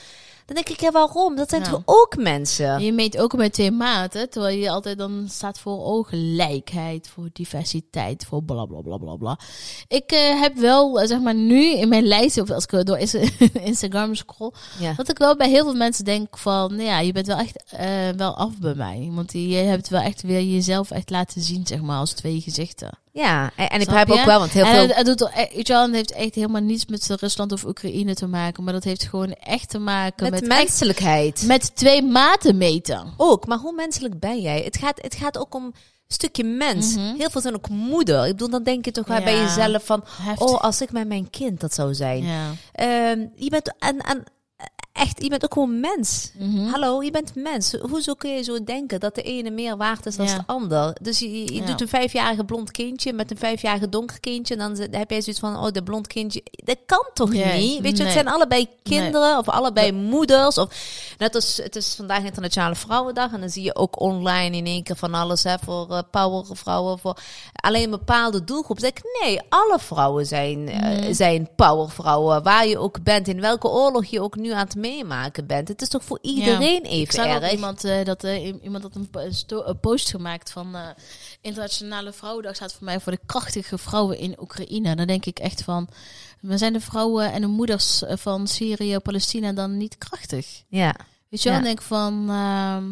Dan 0.52 0.62
denk 0.64 0.76
ik, 0.76 0.80
ja, 0.84 0.90
waarom? 0.90 1.36
Dat 1.36 1.48
zijn 1.50 1.62
Ja. 1.62 1.70
toch 1.70 1.82
ook 1.84 2.16
mensen? 2.16 2.80
Je 2.84 2.92
meet 2.92 3.18
ook 3.18 3.36
met 3.36 3.52
twee 3.52 3.70
maten, 3.70 4.30
terwijl 4.30 4.56
je 4.58 4.70
altijd 4.70 4.98
dan 4.98 5.26
staat 5.28 5.58
voor 5.58 5.78
oh, 5.78 6.06
gelijkheid, 6.08 7.08
voor 7.08 7.28
diversiteit, 7.32 8.24
voor 8.24 8.42
bla 8.42 8.64
bla 8.64 8.80
bla 8.80 8.96
bla 8.96 9.16
bla. 9.16 9.38
Ik 9.88 10.10
eh, 10.12 10.40
heb 10.40 10.56
wel, 10.56 11.00
eh, 11.00 11.08
zeg 11.08 11.20
maar, 11.20 11.34
nu 11.34 11.72
in 11.74 11.88
mijn 11.88 12.04
lijst, 12.06 12.40
of 12.40 12.50
als 12.50 12.64
ik 12.66 12.86
door 12.86 12.98
Insta- 12.98 13.28
Instagram 13.64 14.14
scroll, 14.14 14.52
Ja. 14.80 14.92
dat 14.92 15.08
ik 15.08 15.18
wel 15.18 15.36
bij 15.36 15.48
heel 15.48 15.64
veel 15.64 15.74
mensen 15.74 16.04
denk 16.04 16.38
van, 16.38 16.70
nou 16.74 16.82
ja, 16.88 16.98
je 17.00 17.12
bent 17.12 17.26
wel 17.26 17.38
echt 17.38 17.64
eh, 17.70 18.08
wel 18.16 18.34
af 18.36 18.58
bij 18.58 18.74
mij. 18.74 19.08
Want 19.12 19.32
je 19.32 19.54
hebt 19.54 19.88
wel 19.88 20.00
echt 20.00 20.22
weer 20.22 20.42
jezelf 20.42 20.90
echt 20.90 21.10
laten 21.10 21.40
zien, 21.42 21.66
zeg 21.66 21.80
maar, 21.80 21.98
als 21.98 22.12
twee 22.12 22.40
gezichten. 22.40 22.90
Ja, 23.12 23.50
en, 23.56 23.68
en 23.70 23.80
ik 23.80 23.86
begrijp 23.86 24.10
ook 24.10 24.24
wel, 24.24 24.38
want 24.38 24.50
heel 24.50 24.64
en 24.64 24.70
veel... 24.70 24.80
het, 24.86 24.94
het 24.96 25.06
doet 25.06 25.20
er, 25.20 25.30
e- 25.34 25.54
weet 25.54 25.66
je 25.66 25.72
wel, 25.72 25.82
het 25.82 25.94
heeft 25.94 26.12
echt 26.12 26.34
helemaal 26.34 26.60
niets 26.60 26.86
met 26.86 27.06
Rusland 27.20 27.52
of 27.52 27.64
Oekraïne 27.64 28.14
te 28.14 28.26
maken, 28.26 28.64
maar 28.64 28.72
dat 28.72 28.84
heeft 28.84 29.04
gewoon 29.04 29.32
echt 29.32 29.68
te 29.68 29.78
maken 29.78 30.30
Met, 30.30 30.40
met, 30.40 30.50
echt- 30.50 30.60
menselijkheid. 30.60 31.42
met 31.46 31.76
twee 31.76 32.02
maten 32.02 32.56
meten. 32.56 33.14
Ook, 33.16 33.46
maar 33.46 33.58
hoe 33.58 33.72
menselijk 33.74 34.18
ben 34.20 34.40
jij? 34.40 34.60
Het 34.64 34.76
gaat, 34.76 35.02
het 35.02 35.14
gaat 35.14 35.38
ook 35.38 35.54
om 35.54 35.64
een 35.64 35.74
stukje 36.08 36.44
mens. 36.44 36.94
Mhm. 36.94 37.14
Heel 37.16 37.30
veel 37.30 37.40
zijn 37.40 37.54
ook 37.54 37.68
moeder. 37.68 38.24
Ik 38.26 38.30
bedoel, 38.30 38.50
dan 38.50 38.62
denk 38.62 38.84
je 38.84 38.90
toch 38.90 39.06
wel 39.06 39.22
bij 39.22 39.34
Ja. 39.36 39.42
jezelf 39.42 39.84
van... 39.84 40.04
Heftig. 40.22 40.46
Oh, 40.46 40.60
als 40.60 40.80
ik 40.80 40.92
met 40.92 41.08
mijn 41.08 41.30
kind 41.30 41.60
dat 41.60 41.74
zou 41.74 41.94
zijn. 41.94 42.24
Ja. 42.24 42.50
Ehm, 42.72 43.26
je 43.36 43.50
bent 43.50 43.72
en, 43.78 43.98
en 43.98 44.24
echt, 45.00 45.22
je 45.22 45.28
bent 45.28 45.44
ook 45.44 45.52
gewoon 45.52 45.80
mens. 45.80 46.30
Mhm. 46.38 46.66
Hallo, 46.66 47.02
je 47.02 47.10
bent 47.10 47.34
mens. 47.34 47.72
Hoezo 47.80 48.14
kun 48.14 48.30
je 48.30 48.42
zo 48.42 48.64
denken 48.64 49.00
dat 49.00 49.14
de 49.14 49.22
ene 49.22 49.50
meer 49.50 49.76
waard 49.76 50.06
is 50.06 50.16
dan 50.16 50.26
Ja. 50.26 50.34
de 50.36 50.42
ander? 50.46 50.96
Dus 51.02 51.18
je, 51.18 51.40
je 51.40 51.54
Ja. 51.54 51.66
doet 51.66 51.80
een 51.80 51.88
vijfjarige 51.88 52.44
blond 52.44 52.70
kindje 52.70 53.12
met 53.12 53.30
een 53.30 53.38
vijfjarige 53.38 53.88
donker 53.88 54.20
kindje. 54.20 54.56
En 54.56 54.60
dan 54.74 54.86
heb 54.90 55.10
jij 55.10 55.20
zoiets 55.22 55.40
van, 55.40 55.56
oh, 55.56 55.70
de 55.72 55.82
blond 55.82 56.06
kindje. 56.06 56.42
Dat 56.64 56.76
kan 56.86 57.06
toch 57.14 57.30
Nee, 57.30 57.60
niet? 57.60 57.80
Weet 57.80 57.96
je, 57.96 58.04
het 58.04 58.14
nee. 58.14 58.22
zijn 58.22 58.28
allebei 58.28 58.68
kinderen 58.82 59.38
of 59.38 59.48
allebei 59.48 59.92
moeders. 59.92 60.58
Of, 60.58 60.68
net 61.18 61.34
als, 61.34 61.56
het 61.56 61.76
is 61.76 61.94
vandaag 61.94 62.22
Internationale 62.24 62.74
Vrouwendag. 62.74 63.32
En 63.32 63.40
dan 63.40 63.50
zie 63.50 63.62
je 63.62 63.74
ook 63.76 64.00
online 64.00 64.56
in 64.56 64.66
één 64.66 64.82
keer 64.82 64.96
van 64.96 65.14
alles 65.14 65.42
hè, 65.42 65.54
voor 65.64 65.90
eh, 65.90 65.98
powervrouwen. 66.10 66.98
Voor 66.98 67.16
alleen 67.54 67.84
een 67.84 67.90
bepaalde 67.90 68.44
doelgroep. 68.44 68.80
Dan 68.80 68.90
zeg 68.94 69.04
ik, 69.04 69.20
nee, 69.22 69.40
alle 69.48 69.78
vrouwen 69.78 70.26
zijn, 70.26 70.68
eh, 70.68 71.14
zijn 71.14 71.48
powervrouwen. 71.56 72.42
Waar 72.42 72.66
je 72.66 72.78
ook 72.78 73.02
bent, 73.02 73.28
in 73.28 73.40
welke 73.40 73.68
oorlog 73.68 74.04
je 74.04 74.20
ook 74.20 74.36
nu 74.36 74.50
aan 74.52 74.58
het 74.64 74.74
meemaken 74.90 75.46
bent. 75.46 75.68
Het 75.68 75.82
is 75.82 75.88
toch 75.88 76.04
voor 76.04 76.18
iedereen 76.22 76.84
Ik 76.84 76.90
even 76.90 77.14
zag 77.14 77.26
ook 77.26 77.42
erg. 77.42 77.52
iemand, 77.52 77.84
eh, 77.84 78.04
dat, 78.04 78.24
eh, 78.24 78.44
iemand 78.62 78.82
had 78.82 78.94
een, 78.94 79.80
post 79.80 80.10
gemaakt 80.10 80.50
van 80.50 80.74
eh, 80.74 80.88
Internationale 81.40 82.12
Vrouwendag 82.12 82.54
staat 82.54 82.72
voor 82.72 82.84
mij 82.84 83.00
voor 83.00 83.12
de 83.12 83.20
krachtige 83.26 83.78
vrouwen 83.78 84.18
in 84.18 84.40
Oekraïne. 84.40 84.96
Dan 84.96 85.06
denk 85.06 85.26
ik 85.26 85.38
echt 85.38 85.62
van, 85.62 85.88
we 86.40 86.58
zijn 86.58 86.72
de 86.72 86.80
vrouwen 86.80 87.32
en 87.32 87.40
de 87.40 87.46
moeders 87.46 88.02
van 88.06 88.46
Syrië, 88.46 88.98
Palestina 88.98 89.52
dan 89.52 89.76
niet 89.76 89.98
krachtig. 89.98 90.62
Ja. 90.68 90.94
Weet 91.28 91.42
je 91.42 91.48
wel? 91.48 91.58
Ja. 91.58 91.64
Dan 91.64 91.74
denk 91.74 91.80
ik 91.80 91.86
van, 91.86 92.12
ehm, 92.28 92.90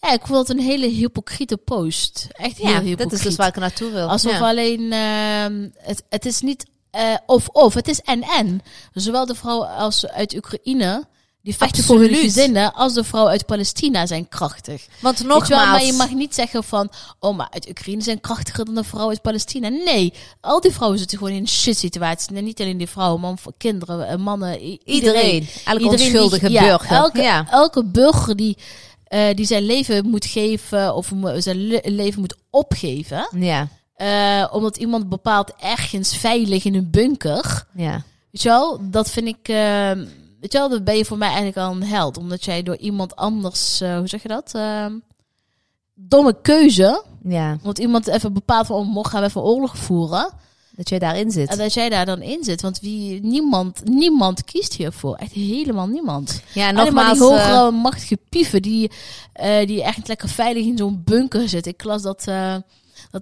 ja, 0.00 0.12
ik 0.12 0.26
vond 0.26 0.48
het 0.48 0.58
een 0.58 0.64
hele 0.64 0.86
hypocriete 0.86 1.56
post. 1.56 2.26
Echt 2.30 2.56
heel 2.56 2.66
ja, 2.66 2.72
hypocriet. 2.72 2.98
dat 2.98 3.12
is 3.12 3.20
dus 3.20 3.36
waar 3.36 3.48
ik 3.48 3.56
naartoe 3.56 3.90
wil. 3.90 4.08
Alsof 4.08 4.32
ja. 4.32 4.48
alleen, 4.48 4.92
ehm, 4.92 5.68
het, 5.76 6.04
het 6.08 6.26
is 6.26 6.40
niet 6.40 6.66
eh, 6.94 7.14
of-of, 7.26 7.74
het 7.74 7.88
is 7.88 8.00
en-en. 8.00 8.60
Zowel 8.92 9.26
de 9.26 9.34
vrouw 9.34 9.64
als 9.64 10.06
uit 10.06 10.34
Oekraïne, 10.34 11.04
die 11.44 11.56
vechten 11.56 11.84
voor 11.84 11.98
hun 12.00 12.14
gezinnen, 12.14 12.74
als 12.74 12.94
de 12.94 13.04
vrouw 13.04 13.28
uit 13.28 13.46
Palestina 13.46 14.06
zijn 14.06 14.28
krachtig. 14.28 14.86
Want 15.00 15.18
Weet 15.18 15.22
je 15.22 15.28
wel, 15.28 15.38
nogmaals, 15.38 15.70
maar 15.70 15.84
je 15.84 15.92
mag 15.92 16.10
niet 16.10 16.34
zeggen 16.34 16.64
van, 16.64 16.90
oh, 17.20 17.36
maar 17.36 17.48
uit 17.50 17.68
Oekraïne 17.68 18.02
zijn 18.02 18.20
krachtiger 18.20 18.64
dan 18.64 18.74
de 18.74 18.84
vrouw 18.84 19.08
uit 19.08 19.22
Palestina. 19.22 19.68
Nee, 19.68 20.12
al 20.40 20.60
die 20.60 20.70
vrouwen 20.72 20.98
zitten 20.98 21.18
gewoon 21.18 21.32
in 21.32 21.40
een 21.40 21.48
shit 21.48 21.76
situatie. 21.78 22.36
En 22.36 22.44
niet 22.44 22.60
alleen 22.60 22.76
die 22.78 22.88
vrouwen, 22.88 23.20
maar 23.20 23.34
kinderen, 23.58 24.08
eh, 24.08 24.16
mannen, 24.16 24.60
iedereen, 24.84 25.48
elke 25.64 25.82
Iedereen 25.82 25.96
die- 25.96 26.06
onschuldige 26.20 26.50
ja, 26.50 26.62
burger. 26.62 26.96
Elke, 26.96 27.22
ja. 27.22 27.46
elke 27.50 27.84
burger 27.84 28.36
die, 28.36 28.56
eh, 29.04 29.34
die 29.34 29.46
zijn 29.46 29.62
leven 29.62 30.06
moet 30.10 30.26
geven 30.26 30.94
of 30.94 31.12
zijn 31.36 31.66
le- 31.66 31.80
leven 31.84 32.20
moet 32.20 32.36
opgeven. 32.50 33.28
ja, 33.36 33.68
eh, 33.96 34.46
omdat 34.52 34.76
iemand 34.76 35.08
bepaalt 35.08 35.52
ergens 35.60 36.16
veilig 36.16 36.64
in 36.64 36.74
een 36.74 36.90
bunker. 36.90 37.66
ja. 37.74 38.02
Weet 38.30 38.42
je 38.42 38.48
wel, 38.48 38.80
dat 38.90 39.10
vind 39.10 39.26
ik. 39.28 39.48
eh, 39.48 39.90
weet 40.44 40.52
je 40.52 40.58
wel, 40.58 40.68
dat 40.68 40.84
ben 40.84 40.96
je 40.96 41.04
voor 41.04 41.18
mij 41.18 41.28
eigenlijk 41.28 41.56
al 41.56 41.72
een 41.72 41.82
held. 41.82 42.16
Omdat 42.16 42.44
jij 42.44 42.62
door 42.62 42.76
iemand 42.76 43.16
anders, 43.16 43.80
eh, 43.80 43.96
hoe 43.96 44.08
zeg 44.08 44.22
je 44.22 44.28
dat? 44.28 44.54
Eh, 44.54 44.86
domme 45.94 46.40
keuze. 46.42 47.02
ja, 47.22 47.58
Want 47.62 47.78
iemand 47.78 48.06
even 48.06 48.32
bepaalt 48.32 48.66
van, 48.66 48.76
oh, 48.76 48.86
morgen 48.86 49.10
gaan 49.10 49.20
we 49.20 49.26
even 49.26 49.42
oorlog 49.42 49.76
voeren. 49.76 50.32
dat 50.76 50.88
jij 50.88 50.98
daarin 50.98 51.30
zit. 51.30 51.48
En 51.48 51.58
dat 51.58 51.74
jij 51.74 51.88
daar 51.88 52.06
dan 52.06 52.22
in 52.22 52.44
zit. 52.44 52.62
Want 52.62 52.80
wie, 52.80 53.20
niemand, 53.22 53.84
niemand 53.84 54.44
kiest 54.44 54.74
hiervoor. 54.74 55.14
Echt 55.14 55.32
helemaal 55.32 55.86
niemand. 55.86 56.42
ja, 56.54 56.68
en 56.68 56.76
Alleen 56.76 56.94
maar 56.94 57.04
nogmaals, 57.04 57.18
die 57.18 57.38
eh, 57.38 57.56
hogere 57.56 57.70
machtige 57.70 58.18
pieven 58.28 58.62
die, 58.62 58.90
eh, 59.32 59.66
die 59.66 59.82
echt 59.82 60.08
lekker 60.08 60.28
veilig 60.28 60.64
in 60.64 60.76
zo'n 60.76 61.02
bunker 61.04 61.48
zitten. 61.48 61.72
Ik 61.72 61.84
las 61.84 62.02
dat, 62.02 62.24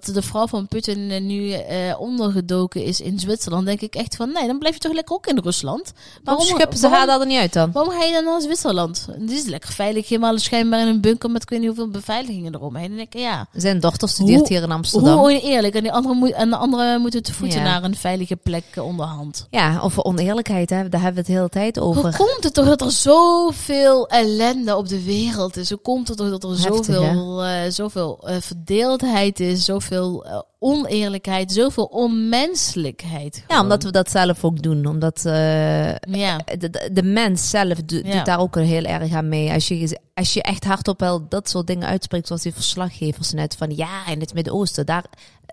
dat 0.01 0.15
de 0.15 0.21
vrouw 0.21 0.47
van 0.47 0.67
Putin 0.67 1.11
eh, 1.11 1.21
nu 1.21 1.51
eh, 1.51 1.99
ondergedoken 1.99 2.83
is 2.83 3.01
in 3.01 3.19
Zwitserland. 3.19 3.65
denk 3.65 3.81
ik 3.81 3.95
echt 3.95 4.15
van, 4.15 4.31
nee, 4.33 4.47
dan 4.47 4.57
blijf 4.59 4.73
je 4.73 4.79
toch 4.79 4.93
lekker 4.93 5.15
ook 5.15 5.27
in 5.27 5.39
Rusland. 5.43 5.93
waarom 6.23 6.45
schuppen 6.45 6.77
ze 6.77 6.87
haar 6.87 7.05
daar 7.05 7.17
dan 7.19 7.27
niet 7.27 7.39
uit 7.39 7.53
dan? 7.53 7.71
Waarom 7.71 7.93
ga 7.93 8.03
je 8.03 8.13
dan 8.13 8.23
naar 8.23 8.41
Zwitserland? 8.41 9.07
Die 9.19 9.35
is 9.35 9.45
lekker 9.45 9.71
veilig, 9.73 10.09
helemaal 10.09 10.37
schijnbaar 10.39 10.79
in 10.79 10.87
een 10.87 11.01
bunker 11.01 11.29
met 11.31 11.41
ik 11.41 11.49
weet 11.49 11.59
niet 11.59 11.67
hoeveel 11.67 11.87
beveiligingen 11.89 12.55
eromheen. 12.55 12.95
Denk 12.95 13.13
ik, 13.13 13.19
ja, 13.19 13.47
Zijn 13.53 13.79
dochter 13.79 14.09
studeert 14.09 14.39
Hoe- 14.39 14.47
hier 14.47 14.61
in 14.63 14.71
Amsterdam. 14.71 15.17
hoe 15.17 15.31
oneerlijk. 15.31 15.75
En, 15.75 15.81
die 15.83 15.91
andere 15.91 16.15
moet, 16.15 16.31
en 16.31 16.49
de 16.49 16.55
andere 16.55 16.97
moeten 16.99 17.23
te 17.23 17.33
voeten 17.33 17.59
Ja. 17.59 17.65
naar 17.65 17.83
een 17.83 17.95
veilige 17.95 18.35
plek 18.35 18.63
eh, 18.73 18.85
onderhand. 18.85 19.47
Ja, 19.49 19.79
over 19.79 20.03
oneerlijkheid, 20.03 20.69
hè? 20.69 20.89
daar 20.89 21.01
hebben 21.01 21.13
we 21.13 21.17
het 21.19 21.27
de 21.27 21.33
hele 21.33 21.49
tijd 21.49 21.79
over. 21.79 22.01
Hoe 22.03 22.15
komt 22.27 22.43
het 22.43 22.53
toch 22.53 22.65
dat 22.65 22.81
er 22.81 22.91
zoveel 22.91 24.07
ellende 24.07 24.75
op 24.75 24.87
de 24.87 25.03
wereld 25.03 25.57
is? 25.57 25.69
Hoe 25.69 25.79
komt 25.79 26.07
het 26.07 26.17
toch 26.17 26.29
dat 26.29 26.43
er 26.43 26.49
Heftig, 26.49 26.85
zoveel, 26.85 27.43
zoveel 27.69 28.19
verdeeldheid 28.39 29.39
is, 29.39 29.65
zoveel 29.65 29.81
eh, 29.91 30.39
oneerlijkheid, 30.59 31.51
zoveel 31.51 31.85
onmenselijkheid? 31.85 33.43
Ja, 33.47 33.61
omdat 33.61 33.83
we 33.83 33.91
dat 33.91 34.09
zelf 34.11 34.43
ook 34.43 34.61
doen. 34.61 34.85
Omdat 34.85 35.25
eh, 35.25 35.95
Ja. 35.95 36.37
de, 36.57 36.89
de, 36.93 37.03
mens 37.03 37.49
zelf 37.49 37.83
do- 37.83 38.01
Ja. 38.03 38.11
doet 38.15 38.25
daar 38.25 38.39
ook 38.39 38.55
heel 38.55 38.83
erg 38.83 39.13
aan 39.13 39.29
mee. 39.29 39.51
Als 39.51 39.67
je, 39.67 39.99
als 40.13 40.33
je 40.33 40.41
echt 40.41 40.63
hardop 40.63 40.99
wel 40.99 41.27
dat 41.29 41.49
soort 41.49 41.67
dingen 41.67 41.87
uitspreekt, 41.87 42.27
zoals 42.27 42.41
die 42.41 42.53
verslaggevers 42.53 43.31
net 43.31 43.55
van 43.55 43.75
ja, 43.75 44.07
in 44.07 44.19
het 44.19 44.33
Midden-Oosten, 44.33 44.85
daar, 44.85 45.03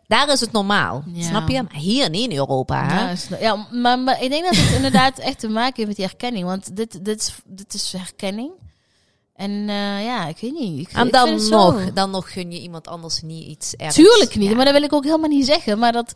daar 0.07 0.33
is 0.33 0.41
het 0.41 0.53
normaal. 0.53 1.03
Ja. 1.13 1.23
Snap 1.23 1.49
je? 1.49 1.63
Maar 1.63 1.75
hier 1.81 2.11
niet 2.11 2.31
in 2.31 2.37
Europa. 2.37 2.85
Hè? 2.87 3.01
Ja, 3.01 3.17
ja 3.41 3.67
maar, 3.73 3.99
maar 3.99 4.23
ik 4.23 4.31
denk 4.31 4.45
dat 4.45 4.57
het 4.57 4.75
inderdaad 4.75 5.19
echt 5.19 5.39
te 5.39 5.49
maken 5.49 5.75
heeft 5.77 5.87
met 5.89 5.97
die 5.97 6.05
herkenning. 6.07 6.45
Want 6.45 6.77
dit, 6.77 7.05
dit, 7.05 7.21
is, 7.21 7.35
dit 7.45 7.75
is 7.75 7.93
herkenning. 7.93 8.51
En 9.41 9.69
eh, 9.69 10.05
ja, 10.05 10.27
ik 10.27 10.37
weet 10.39 10.53
niet. 10.53 10.81
Ik, 10.89 10.93
En 10.97 11.07
ik 11.07 11.13
dan 11.13 11.41
zo. 11.41 11.51
nog, 11.73 11.93
dan 11.93 12.11
nog 12.11 12.33
gun 12.33 12.53
je 12.53 12.61
iemand 12.61 12.89
anders 12.89 13.23
niet 13.23 13.47
iets 13.47 13.75
ergs. 13.77 13.95
Tuurlijk 13.95 14.37
niet, 14.37 14.49
Ja. 14.51 14.57
maar 14.57 14.65
dat 14.65 14.75
wil 14.75 14.83
ik 14.83 14.93
ook 14.93 15.05
helemaal 15.05 15.29
niet 15.29 15.47
zeggen. 15.47 15.79
Maar 15.79 15.93
dat, 15.93 16.13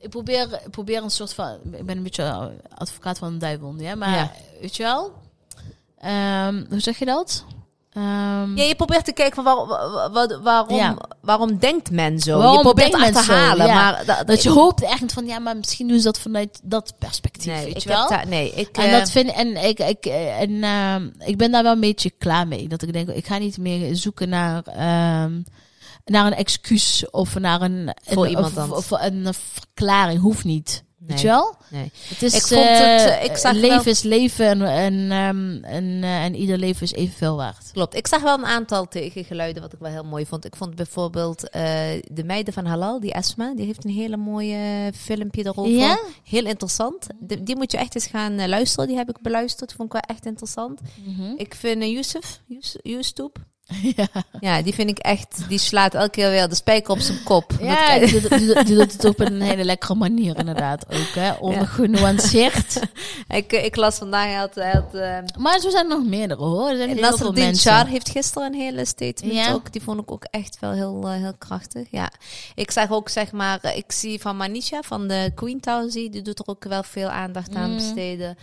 ik 0.00 0.10
probeer, 0.10 0.60
ik 0.64 0.70
probeer 0.70 1.02
een 1.02 1.10
soort 1.10 1.34
van, 1.34 1.58
ik 1.72 1.86
ben 1.86 1.96
een 1.96 2.02
beetje 2.02 2.52
advocaat 2.74 3.18
van 3.18 3.32
de 3.32 3.38
duivel, 3.38 3.74
ja. 3.78 3.94
Maar 3.94 4.14
Ja. 4.16 4.32
weet 4.60 4.76
je 4.76 4.82
wel, 4.82 5.12
Ehm, 5.98 6.64
hoe 6.68 6.80
zeg 6.80 6.98
je 6.98 7.04
dat? 7.04 7.44
Ehm, 7.92 8.56
Ja, 8.56 8.62
je 8.64 8.74
probeert 8.74 9.04
te 9.04 9.12
kijken 9.12 9.44
van 9.44 9.44
waar, 9.44 9.66
wa- 9.66 10.10
wa- 10.10 10.40
waarom, 10.42 10.76
Ja. 10.76 10.96
waarom 11.20 11.58
denkt 11.58 11.90
men 11.90 12.18
zo? 12.18 12.38
Waarom 12.38 12.54
je 12.56 12.60
probeert 12.60 12.94
achterhalen, 12.94 13.66
zo? 13.66 13.72
Ja. 13.72 13.74
maar 13.74 14.04
dat, 14.06 14.26
dat 14.26 14.42
je 14.42 14.50
hoopt 14.50 14.82
echt 14.82 15.12
van, 15.12 15.26
ja, 15.26 15.38
maar 15.38 15.56
misschien 15.56 15.88
doen 15.88 15.98
ze 15.98 16.04
dat 16.04 16.18
vanuit 16.18 16.60
dat 16.62 16.94
perspectief, 16.98 17.52
nee, 17.52 17.64
weet 17.64 17.76
ik 17.76 17.82
je 17.82 17.88
wel? 17.88 18.10
nee, 18.28 18.52
ik 18.54 18.68
En 18.76 18.84
eh, 18.86 18.92
dat 18.98 19.10
vind 19.10 19.32
en 19.32 19.64
ik, 19.64 19.78
ik, 19.78 20.06
eh, 20.06 20.40
en, 20.40 20.62
ehm, 20.62 21.08
ik 21.30 21.36
ben 21.36 21.50
daar 21.50 21.62
wel 21.62 21.72
een 21.72 21.80
beetje 21.80 22.10
klaar 22.10 22.48
mee. 22.48 22.68
Dat 22.68 22.82
ik 22.82 22.92
denk, 22.92 23.08
ik 23.08 23.26
ga 23.26 23.38
niet 23.38 23.58
meer 23.58 23.96
zoeken 23.96 24.28
naar, 24.28 24.62
ehm, 24.64 25.40
naar 26.04 26.26
een 26.26 26.34
excuus 26.34 27.10
of 27.10 27.38
naar 27.38 27.60
een, 27.62 27.94
Voor 28.04 28.24
een, 28.24 28.30
iemand 28.30 28.56
of, 28.56 28.70
of 28.70 28.90
een 28.90 29.34
verklaring. 29.34 30.20
Hoeft 30.20 30.44
niet. 30.44 30.84
Weet 31.06 31.20
je 31.20 31.26
wel? 31.26 31.54
Nee. 31.70 31.90
Het 32.08 32.22
is, 32.22 32.34
Ik 32.34 32.42
vond 32.42 32.60
het, 32.68 32.78
eh, 32.78 33.18
eh, 33.18 33.24
ik 33.24 33.36
zag 33.36 33.52
leven 33.52 33.68
wel- 33.76 33.84
is 33.84 34.02
leven 34.02 34.46
en, 34.46 34.62
en, 34.62 35.10
ehm, 35.10 35.64
en, 35.64 36.02
eh, 36.02 36.24
en 36.24 36.34
ieder 36.34 36.58
leven 36.58 36.82
is 36.82 36.92
evenveel 36.92 37.36
waard. 37.36 37.70
Klopt. 37.72 37.94
Ik 37.94 38.06
zag 38.06 38.22
wel 38.22 38.38
een 38.38 38.46
aantal 38.46 38.88
tegengeluiden 38.88 39.62
wat 39.62 39.72
ik 39.72 39.78
wel 39.78 39.90
heel 39.90 40.04
mooi 40.04 40.26
vond. 40.26 40.44
Ik 40.44 40.56
vond 40.56 40.74
bijvoorbeeld 40.74 41.40
de 42.12 42.22
meiden 42.24 42.52
van 42.54 42.64
Halal, 42.66 43.00
die 43.00 43.12
Esma, 43.12 43.54
die 43.54 43.66
heeft 43.66 43.84
een 43.84 43.90
hele 43.90 44.16
mooie 44.16 44.92
filmpje 44.96 45.46
erover. 45.46 45.70
Ja? 45.72 45.98
Heel 46.24 46.46
interessant. 46.46 47.06
Die, 47.20 47.42
die 47.42 47.56
moet 47.56 47.72
je 47.72 47.78
echt 47.78 47.94
eens 47.94 48.06
gaan 48.06 48.48
luisteren. 48.48 48.86
Die 48.88 48.96
heb 48.96 49.08
ik 49.08 49.20
beluisterd. 49.22 49.72
Vond 49.72 49.86
ik 49.86 49.92
wel 49.92 50.16
echt 50.16 50.26
interessant. 50.26 50.80
Ik 51.36 51.54
vind 51.54 51.84
Yusuf, 51.84 52.40
Yus- 52.46 52.76
Yusuf, 52.82 53.30
Ja, 53.96 54.06
ja, 54.40 54.62
die 54.62 54.74
vind 54.74 54.90
ik 54.90 54.98
echt, 54.98 55.44
die 55.48 55.58
slaat 55.58 55.94
elke 55.94 56.10
keer 56.10 56.30
weer 56.30 56.48
de 56.48 56.54
spijker 56.54 56.92
op 56.92 56.98
zijn 56.98 57.22
kop. 57.24 57.52
ja 57.60 57.98
Dat- 57.98 58.08
die, 58.08 58.20
doet- 58.20 58.30
die, 58.38 58.46
doet- 58.54 58.66
die 58.66 58.76
doet 58.76 58.92
het 58.92 59.04
op 59.04 59.20
een 59.20 59.40
hele 59.40 59.64
lekkere 59.64 59.94
manier 59.94 60.38
inderdaad 60.38 60.86
ook. 60.94 61.14
Hè? 61.14 61.32
Ongenuanceerd. 61.96 62.80
ik, 63.28 63.52
ik 63.52 63.76
las 63.76 63.96
vandaag, 63.98 64.24
hij 64.24 64.34
had, 64.34 64.54
hij 64.54 64.70
had 64.70 64.94
eh, 64.94 65.18
Maar 65.42 65.58
zo 65.60 65.70
zijn 65.70 65.90
er 65.90 65.96
nog 65.98 66.06
meerdere 66.06 66.42
hoor. 66.44 66.68
Er 66.68 66.76
zijn 66.76 66.96
heel 66.96 67.16
veel 67.16 67.32
mensen. 67.32 67.72
Shah 67.72 67.88
heeft 67.88 68.08
gisteren 68.10 68.52
een 68.52 68.60
hele 68.60 68.84
statement 68.84 69.34
Ja. 69.34 69.52
ook. 69.52 69.72
Die 69.72 69.82
vond 69.82 70.00
ik 70.00 70.10
ook 70.10 70.24
echt 70.30 70.56
wel 70.60 70.72
heel, 70.72 71.02
eh, 71.08 71.12
heel 71.12 71.34
krachtig. 71.38 71.86
Ja. 71.90 72.10
Ik 72.54 72.70
zag 72.70 72.90
ook, 72.90 73.08
zeg 73.08 73.32
maar, 73.32 73.74
ik 73.76 73.92
zie 73.92 74.20
van 74.20 74.36
Manisha 74.36 74.80
van 74.82 75.08
de 75.08 75.32
Queentown, 75.34 75.88
zie, 75.90 76.10
die 76.10 76.22
doet 76.22 76.38
er 76.38 76.46
ook 76.46 76.64
wel 76.64 76.82
veel 76.82 77.08
aandacht 77.08 77.54
aan 77.54 77.70
Mm. 77.70 77.76
besteden. 77.76 78.36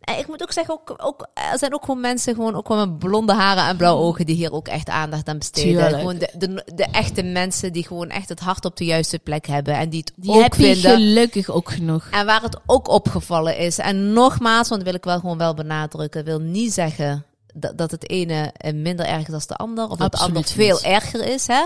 En 0.00 0.18
ik 0.18 0.26
moet 0.28 0.42
ook 0.42 0.52
zeggen, 0.52 0.74
ook, 0.74 0.94
ook, 0.96 1.26
er 1.52 1.58
zijn 1.58 1.74
ook 1.74 1.84
gewoon 1.84 2.00
mensen 2.00 2.34
gewoon 2.34 2.54
ook 2.54 2.66
gewoon 2.66 2.88
met 2.88 2.98
blonde 2.98 3.32
haren 3.32 3.66
en 3.66 3.76
blauwe 3.76 4.02
ogen 4.02 4.26
die 4.26 4.34
hier 4.36 4.52
ook 4.52 4.68
echt 4.68 4.75
aandacht 4.84 5.28
aan 5.28 5.38
besteden. 5.38 5.70
Tuurlijk. 5.72 5.96
Gewoon 5.96 6.18
de, 6.18 6.30
de, 6.38 6.62
de 6.74 6.84
echte 6.84 7.22
mensen 7.22 7.72
die 7.72 7.86
gewoon 7.86 8.08
echt 8.10 8.28
het 8.28 8.40
hart 8.40 8.64
op 8.64 8.76
de 8.76 8.84
juiste 8.84 9.18
plek 9.18 9.46
hebben 9.46 9.74
en 9.74 9.88
die 9.90 10.00
het 10.00 10.12
Die 10.16 10.30
ook 10.32 10.42
heb 10.42 10.54
vinden. 10.54 10.90
gelukkig 10.96 11.50
ook 11.50 11.70
genoeg. 11.70 12.08
En 12.10 12.26
waar 12.26 12.42
het 12.42 12.58
ook 12.66 12.88
opgevallen 12.88 13.58
is. 13.58 13.78
En 13.78 14.12
nogmaals, 14.12 14.68
want 14.68 14.80
dat 14.80 14.90
wil 14.90 14.98
ik 14.98 15.04
wel 15.04 15.20
gewoon 15.20 15.38
wel 15.38 15.54
benadrukken. 15.54 16.24
wil 16.24 16.38
niet 16.38 16.72
zeggen 16.72 17.24
dat, 17.54 17.78
dat 17.78 17.90
het 17.90 18.10
ene 18.10 18.52
minder 18.74 19.06
erg 19.06 19.20
is 19.20 19.26
dan 19.26 19.40
de 19.46 19.56
ander. 19.56 19.88
Of 19.88 19.96
dat 19.98 20.12
het 20.12 20.22
ander 20.22 20.44
veel 20.44 20.80
erger 20.82 21.26
is. 21.26 21.46
Hè? 21.46 21.64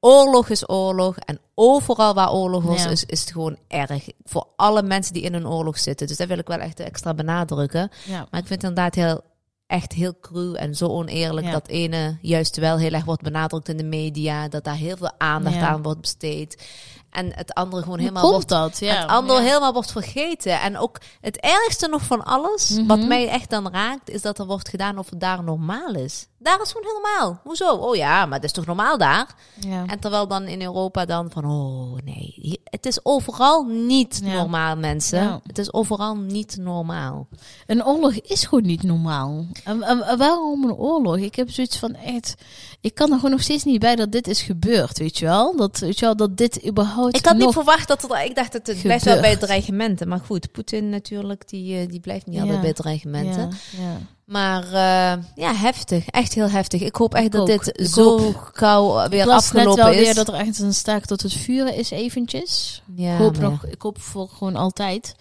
Oorlog 0.00 0.48
is 0.48 0.68
oorlog. 0.70 1.16
En 1.16 1.40
overal 1.54 2.14
waar 2.14 2.32
oorlog 2.32 2.64
Ja. 2.84 2.88
is, 2.90 3.04
is 3.04 3.20
het 3.20 3.30
gewoon 3.32 3.56
erg. 3.68 4.08
Voor 4.24 4.46
alle 4.56 4.82
mensen 4.82 5.12
die 5.12 5.22
in 5.22 5.34
een 5.34 5.46
oorlog 5.48 5.78
zitten. 5.78 6.06
Dus 6.06 6.16
dat 6.16 6.28
wil 6.28 6.38
ik 6.38 6.46
wel 6.46 6.58
echt 6.58 6.80
extra 6.80 7.14
benadrukken. 7.14 7.90
Ja. 8.04 8.26
Maar 8.30 8.40
ik 8.40 8.46
vind 8.46 8.62
het 8.62 8.70
inderdaad 8.70 8.94
heel, 8.94 9.20
echt 9.68 9.92
heel 9.92 10.14
cru 10.20 10.54
en 10.54 10.74
zo 10.74 10.86
oneerlijk 10.86 11.46
Ja. 11.46 11.52
dat 11.52 11.68
ene 11.68 12.18
juist 12.22 12.56
wel 12.56 12.76
heel 12.78 12.92
erg 12.92 13.04
wordt 13.04 13.22
benadrukt 13.22 13.68
in 13.68 13.76
de 13.76 13.84
media. 13.84 14.48
Dat 14.48 14.64
daar 14.64 14.74
heel 14.74 14.96
veel 14.96 15.12
aandacht 15.18 15.56
Ja. 15.56 15.68
aan 15.68 15.82
wordt 15.82 16.00
besteed. 16.00 16.66
En 17.10 17.32
het 17.34 17.54
andere 17.54 17.82
gewoon 17.82 17.98
Hoe 17.98 18.08
helemaal 18.08 18.30
wordt 18.30 18.48
dat? 18.48 18.78
Ja. 18.78 18.94
het 19.00 19.08
andere 19.08 19.40
helemaal 19.40 19.72
wordt 19.72 19.92
vergeten. 19.92 20.60
En 20.60 20.78
ook 20.78 20.98
het 21.20 21.36
ergste 21.40 21.88
nog 21.88 22.02
van 22.02 22.24
alles, 22.24 22.68
Mhm. 22.70 22.86
wat 22.86 22.98
mij 22.98 23.28
echt 23.28 23.50
dan 23.50 23.68
raakt, 23.72 24.10
is 24.10 24.22
dat 24.22 24.38
er 24.38 24.46
wordt 24.46 24.68
gedaan 24.68 24.98
of 24.98 25.10
het 25.10 25.20
daar 25.20 25.42
normaal 25.44 25.94
is. 25.94 26.26
Daar 26.38 26.60
is 26.62 26.72
gewoon 26.72 26.86
helemaal. 26.86 27.40
Hoezo? 27.42 27.70
Oh 27.74 27.96
ja, 27.96 28.26
maar 28.26 28.34
het 28.34 28.44
is 28.44 28.52
toch 28.52 28.66
normaal 28.66 28.98
daar? 28.98 29.34
Ja. 29.60 29.84
En 29.86 29.98
terwijl 29.98 30.28
dan 30.28 30.42
in 30.46 30.62
Europa 30.62 31.04
dan 31.04 31.30
van, 31.30 31.44
oh 31.44 31.98
nee, 32.04 32.57
het 32.70 32.86
is 32.86 33.04
overal 33.04 33.64
niet 33.64 34.20
Ja. 34.24 34.32
normaal, 34.32 34.76
mensen. 34.76 35.22
Ja. 35.22 35.40
Het 35.46 35.58
is 35.58 35.72
overal 35.72 36.16
niet 36.16 36.56
normaal. 36.60 37.28
Een 37.66 37.84
oorlog 37.86 38.12
is 38.14 38.44
gewoon 38.44 38.66
niet 38.66 38.82
normaal. 38.82 39.46
En, 39.64 39.82
en- 39.82 40.02
en 40.02 40.18
waarom 40.18 40.64
een 40.64 40.74
oorlog? 40.74 41.16
Ik 41.16 41.34
heb 41.34 41.50
zoiets 41.50 41.76
van 41.78 41.94
echt. 41.94 42.34
Ik 42.80 42.94
kan 42.94 43.08
er 43.10 43.16
gewoon 43.16 43.30
nog 43.30 43.42
steeds 43.42 43.64
niet 43.64 43.80
bij 43.80 43.96
dat 43.96 44.12
dit 44.12 44.26
is 44.28 44.42
gebeurd, 44.42 44.98
weet 44.98 45.18
je 45.18 45.24
wel? 45.24 45.56
Dat, 45.56 45.78
weet 45.78 45.98
je 45.98 46.04
wel, 46.04 46.16
dat 46.16 46.36
dit 46.36 46.66
überhaupt. 46.66 47.16
Ik 47.16 47.26
had 47.26 47.36
niet 47.36 47.52
verwacht 47.52 47.88
dat 47.88 48.02
er, 48.02 48.24
ik 48.24 48.34
dacht 48.34 48.52
dat 48.52 48.66
het 48.66 48.82
blijft 48.82 49.04
wel 49.04 49.20
bij 49.20 49.36
dreigementen. 49.36 50.08
Maar 50.08 50.20
goed, 50.26 50.52
Poetin 50.52 50.88
natuurlijk, 50.88 51.48
die, 51.48 51.78
eh, 51.80 51.88
die 51.88 52.00
blijft 52.00 52.26
niet 52.26 52.34
Ja. 52.36 52.42
altijd 52.42 52.60
bij 52.60 52.72
dreigementen. 52.72 53.50
Ja. 53.76 53.98
Maar 54.28 54.62
eh, 54.64 55.22
ja, 55.34 55.54
heftig. 55.54 56.06
Echt 56.08 56.32
heel 56.34 56.50
heftig. 56.50 56.80
Ik 56.80 56.96
hoop 56.96 57.14
echt 57.14 57.24
Ik 57.24 57.32
dat 57.32 57.40
ook. 57.40 57.46
dit 57.64 57.80
Ik 57.80 57.86
zo 57.86 58.32
gauw 58.52 59.08
weer 59.08 59.20
Ik 59.20 59.26
las 59.26 59.52
net 59.52 59.66
afgelopen 59.66 59.84
wel 59.84 59.92
is. 59.92 60.00
weer 60.04 60.14
dat 60.14 60.28
er 60.28 60.34
echt 60.34 60.58
een 60.58 60.74
staak 60.74 61.04
tot 61.04 61.22
het 61.22 61.32
vuren 61.32 61.74
is 61.74 61.90
eventjes. 61.90 62.82
ja, 62.94 63.12
ik 63.12 63.18
hoop 63.18 63.38
nog, 63.38 63.64
ik 63.66 63.82
hoop 63.82 64.00
voor 64.00 64.28
gewoon 64.28 64.56
altijd. 64.56 65.14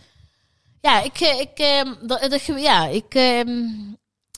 Ja, 0.81 1.01
ik, 1.03 1.19
eh, 1.19 1.39
ik, 1.39 1.57
ehm, 1.59 2.07
dat, 2.07 2.27
dat, 2.29 2.41
ge- 2.41 2.59
ja, 2.59 2.87
ik, 2.87 3.13
ehm, 3.15 3.57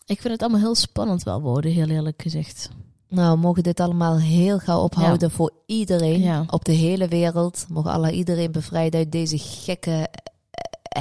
ik 0.05 0.21
vind 0.21 0.33
het 0.33 0.41
allemaal 0.41 0.59
heel 0.59 0.75
spannend 0.75 1.23
wel 1.23 1.41
worden, 1.41 1.71
heel 1.71 1.87
eerlijk 1.89 2.21
gezegd. 2.21 2.69
Nou, 3.09 3.31
we 3.35 3.39
mogen 3.41 3.63
dit 3.63 3.79
allemaal 3.79 4.17
heel 4.19 4.59
gauw 4.59 4.81
ophouden 4.81 5.31
voor 5.31 5.51
iedereen 5.65 6.21
Ja. 6.21 6.43
op 6.49 6.65
de 6.65 6.71
hele 6.71 7.07
wereld. 7.07 7.65
Mogen 7.69 7.91
Allah 7.91 8.15
iedereen 8.15 8.51
bevrijden 8.51 8.99
uit 8.99 9.11
deze 9.11 9.37
gekke 9.37 10.07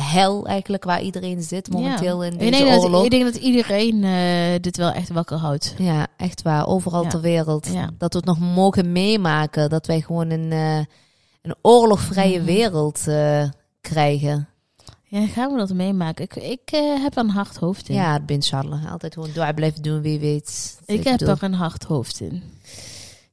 hel 0.01 0.47
eigenlijk 0.47 0.85
waar 0.85 1.03
iedereen 1.03 1.43
zit 1.43 1.71
momenteel 1.71 2.25
in 2.25 2.33
ik 2.33 2.39
deze 2.53 2.65
dat, 2.65 2.83
oorlog. 2.83 3.05
ik 3.05 3.11
denk 3.11 3.25
dat 3.25 3.37
iedereen 3.37 4.05
eh, 4.05 4.61
dit 4.61 4.77
wel 4.77 4.91
echt 4.91 5.09
wakker 5.09 5.37
houdt. 5.37 5.75
Ja, 5.79 6.07
echt 6.17 6.43
waar. 6.43 6.67
Overal 6.67 7.03
Ja. 7.03 7.09
ter 7.09 7.21
wereld. 7.21 7.69
Ja. 7.73 7.91
Dat 7.99 8.13
we 8.13 8.19
het 8.19 8.27
nog 8.27 8.39
mogen 8.39 8.93
meemaken. 8.93 9.71
Dat 9.71 9.87
wij 9.87 10.01
gewoon 10.01 10.31
een, 10.31 10.53
eh, 10.53 10.77
een 11.43 11.55
oorlogvrije 11.63 12.37
Mhm. 12.39 12.47
wereld 12.47 13.07
eh, 13.09 13.45
krijgen. 13.81 14.49
Ja, 15.11 15.27
gaan 15.27 15.53
we 15.53 15.59
dat 15.59 15.73
meemaken? 15.75 16.25
Ik, 16.25 16.37
ik 16.37 16.69
heb 17.03 17.17
er 17.17 17.23
een 17.23 17.31
hard 17.31 17.57
hoofd 17.57 17.89
in. 17.89 17.95
Ja, 17.95 18.21
bin 18.21 18.37
inshallah. 18.37 18.93
Altijd 18.93 19.15
gewoon 19.15 19.31
dua 19.33 19.53
blijven 19.53 19.83
doen, 19.83 20.01
wie 20.01 20.19
weet. 20.19 20.79
ik 20.87 21.05
heb 21.05 21.19
bedoel- 21.19 21.35
er 21.35 21.43
een 21.43 21.55
hard 21.55 21.85
hoofd 21.85 22.21
in. 22.21 22.43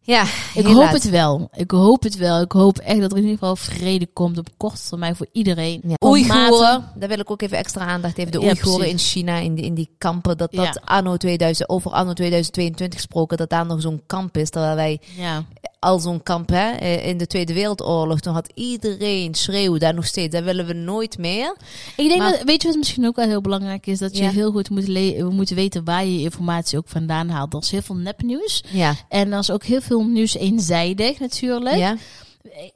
Ja, 0.06 0.24
Ik 0.54 0.66
hoop 0.66 0.92
het 0.92 1.10
wel. 1.10 1.50
Ik 1.56 1.72
hoop 1.72 2.04
het 2.04 2.16
wel. 2.18 2.42
Ik 2.42 2.52
hoop 2.52 2.78
echt 2.78 3.00
dat 3.02 3.12
er 3.12 3.18
in 3.18 3.24
ieder 3.24 3.38
geval 3.38 3.56
vrede 3.56 4.08
komt 4.14 4.38
op 4.38 4.48
korte 4.58 4.82
termijn 4.90 5.16
voor 5.16 5.28
iedereen. 5.32 5.82
Ja. 5.88 5.96
Oeigoeren, 6.08 6.92
daar 6.96 7.10
wil 7.10 7.20
ik 7.20 7.32
ook 7.32 7.42
even 7.42 7.58
extra 7.58 7.86
aandacht 7.86 8.16
geven. 8.16 8.32
De 8.32 8.42
Oeigoeren 8.42 8.88
in 8.90 8.98
China, 8.98 9.38
in 9.38 9.56
die, 9.56 9.66
in 9.66 9.74
die 9.74 9.90
kampen. 9.98 10.38
Dat 10.38 10.52
dat 10.52 10.66
Ja. 10.66 10.82
anno 10.86 11.18
2000, 11.18 11.70
over 11.70 11.92
anno 11.92 12.14
2022 12.14 13.00
gesproken, 13.00 13.38
dat 13.38 13.50
daar 13.50 13.66
nog 13.66 13.82
zo'n 13.82 14.02
kamp 14.08 14.38
is. 14.38 14.50
Terwijl 14.50 14.76
wij 14.76 15.00
Ja. 15.18 15.44
al 15.80 16.00
zo'n 16.00 16.24
kamp 16.24 16.50
hè, 16.50 16.70
eh, 16.72 17.08
in 17.08 17.18
de 17.18 17.28
Tweede 17.28 17.54
Wereldoorlog, 17.54 18.20
toen 18.20 18.34
had 18.34 18.52
iedereen 18.54 19.34
schreeuwen 19.36 19.80
daar 19.80 19.94
nog 19.94 20.06
steeds. 20.06 20.34
Dat 20.36 20.44
willen 20.44 20.66
we 20.66 20.74
nooit 20.74 21.18
meer. 21.18 21.56
Ik 21.98 22.08
denk 22.08 22.18
Maar- 22.22 22.32
dat, 22.32 22.44
weet 22.44 22.62
je 22.62 22.68
wat 22.68 22.78
misschien 22.78 23.06
ook 23.08 23.16
wel 23.16 23.28
heel 23.28 23.42
belangrijk 23.42 23.88
is? 23.88 24.00
Dat 24.00 24.18
je 24.18 24.24
heel 24.24 24.52
goed 24.52 24.70
moet, 24.70 24.88
le- 24.88 25.16
we 25.24 25.30
moeten 25.30 25.56
weten 25.56 25.84
waar 25.84 26.06
je 26.06 26.14
je 26.18 26.24
informatie 26.24 26.78
ook 26.78 26.88
vandaan 26.90 27.30
haalt. 27.30 27.54
Er 27.54 27.60
is 27.62 27.72
heel 27.72 27.82
veel 27.82 27.96
nepnieuws. 27.96 28.64
Ja. 28.72 28.96
En 29.10 29.32
er 29.34 29.40
is 29.40 29.52
ook 29.52 29.64
heel 29.64 29.82
veel 29.82 29.95
nieuws 30.04 30.36
eenzijdig 30.36 31.20
natuurlijk. 31.20 31.76
ja. 31.76 31.96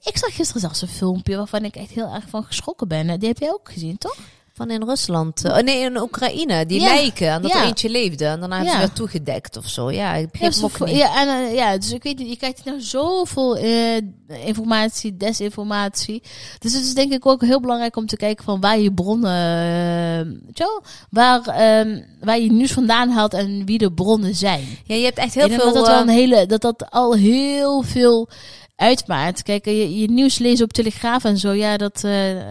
Ik 0.03 0.17
zag 0.17 0.35
gisteren 0.35 0.61
zelfs 0.61 0.81
een 0.81 0.87
filmpje 0.87 1.37
waarvan 1.37 1.65
ik 1.65 1.75
echt 1.75 1.89
heel 1.89 2.13
erg 2.13 2.29
van 2.29 2.43
geschrokken 2.43 2.87
ben. 2.87 3.19
Die 3.19 3.27
heb 3.27 3.39
jij 3.39 3.51
ook 3.51 3.71
gezien, 3.71 3.97
toch? 3.97 4.17
Van 4.59 4.69
in 4.69 4.83
Rusland. 4.83 5.45
eh, 5.45 5.57
Oh 5.57 5.61
nee, 5.63 5.79
in 5.79 5.97
Oekraïne. 6.01 6.65
Die 6.65 6.81
Ja. 6.81 6.93
lijken. 6.93 7.27
En 7.29 7.41
dat 7.41 7.51
Ja. 7.51 7.59
er 7.61 7.65
eentje 7.65 7.89
leefde. 7.89 8.25
En 8.25 8.39
daarna 8.39 8.55
hebben 8.55 8.73
ze 8.73 8.79
weer 8.79 8.91
toegedekt 8.93 9.57
of 9.57 9.67
zo. 9.67 9.91
Ja, 9.91 10.13
ik 10.15 10.37
Ja, 10.39 10.51
ook 10.63 10.79
niet. 10.85 10.95
ja, 10.95 11.21
en, 11.21 11.27
eh, 11.47 11.55
ja, 11.55 11.77
dus 11.77 11.91
ik 11.91 12.03
weet 12.03 12.17
niet, 12.17 12.29
je 12.29 12.37
krijgt 12.37 12.65
nou 12.65 12.81
zoveel 12.81 13.57
eh, 13.57 13.97
informatie, 14.45 15.17
desinformatie. 15.17 16.23
Dus 16.59 16.73
het 16.73 16.83
is 16.83 16.93
denk 16.93 17.13
ik 17.13 17.25
ook 17.25 17.41
heel 17.41 17.59
belangrijk 17.59 17.95
om 17.95 18.05
te 18.05 18.15
kijken 18.17 18.43
van 18.43 18.59
waar 18.59 18.79
je 18.79 18.93
bronnen, 18.93 19.31
eh, 19.31 20.65
waar, 21.09 21.41
ehm, 21.47 22.01
waar 22.21 22.39
je 22.39 22.51
nieuws 22.51 22.71
vandaan 22.71 23.09
haalt 23.09 23.33
en 23.33 23.65
wie 23.65 23.77
de 23.77 23.91
bronnen 23.91 24.35
zijn. 24.35 24.63
Ja, 24.83 24.95
je 24.95 25.03
hebt 25.03 25.17
echt 25.17 25.33
heel 25.33 25.49
veel... 25.49 25.57
dat 25.65 25.73
dat, 25.73 25.87
wel 25.87 26.01
een 26.01 26.07
hele, 26.09 26.45
dat 26.45 26.61
dat 26.61 26.85
al 26.89 27.13
heel 27.13 27.81
veel 27.81 28.29
uitmaakt. 28.75 29.43
Kijk, 29.43 29.65
je, 29.65 29.99
je 29.99 30.09
nieuws 30.11 30.37
lezen 30.37 30.65
op 30.65 30.73
Telegraaf 30.73 31.23
en 31.23 31.37
zo, 31.37 31.51
ja, 31.51 31.77
dat, 31.77 32.01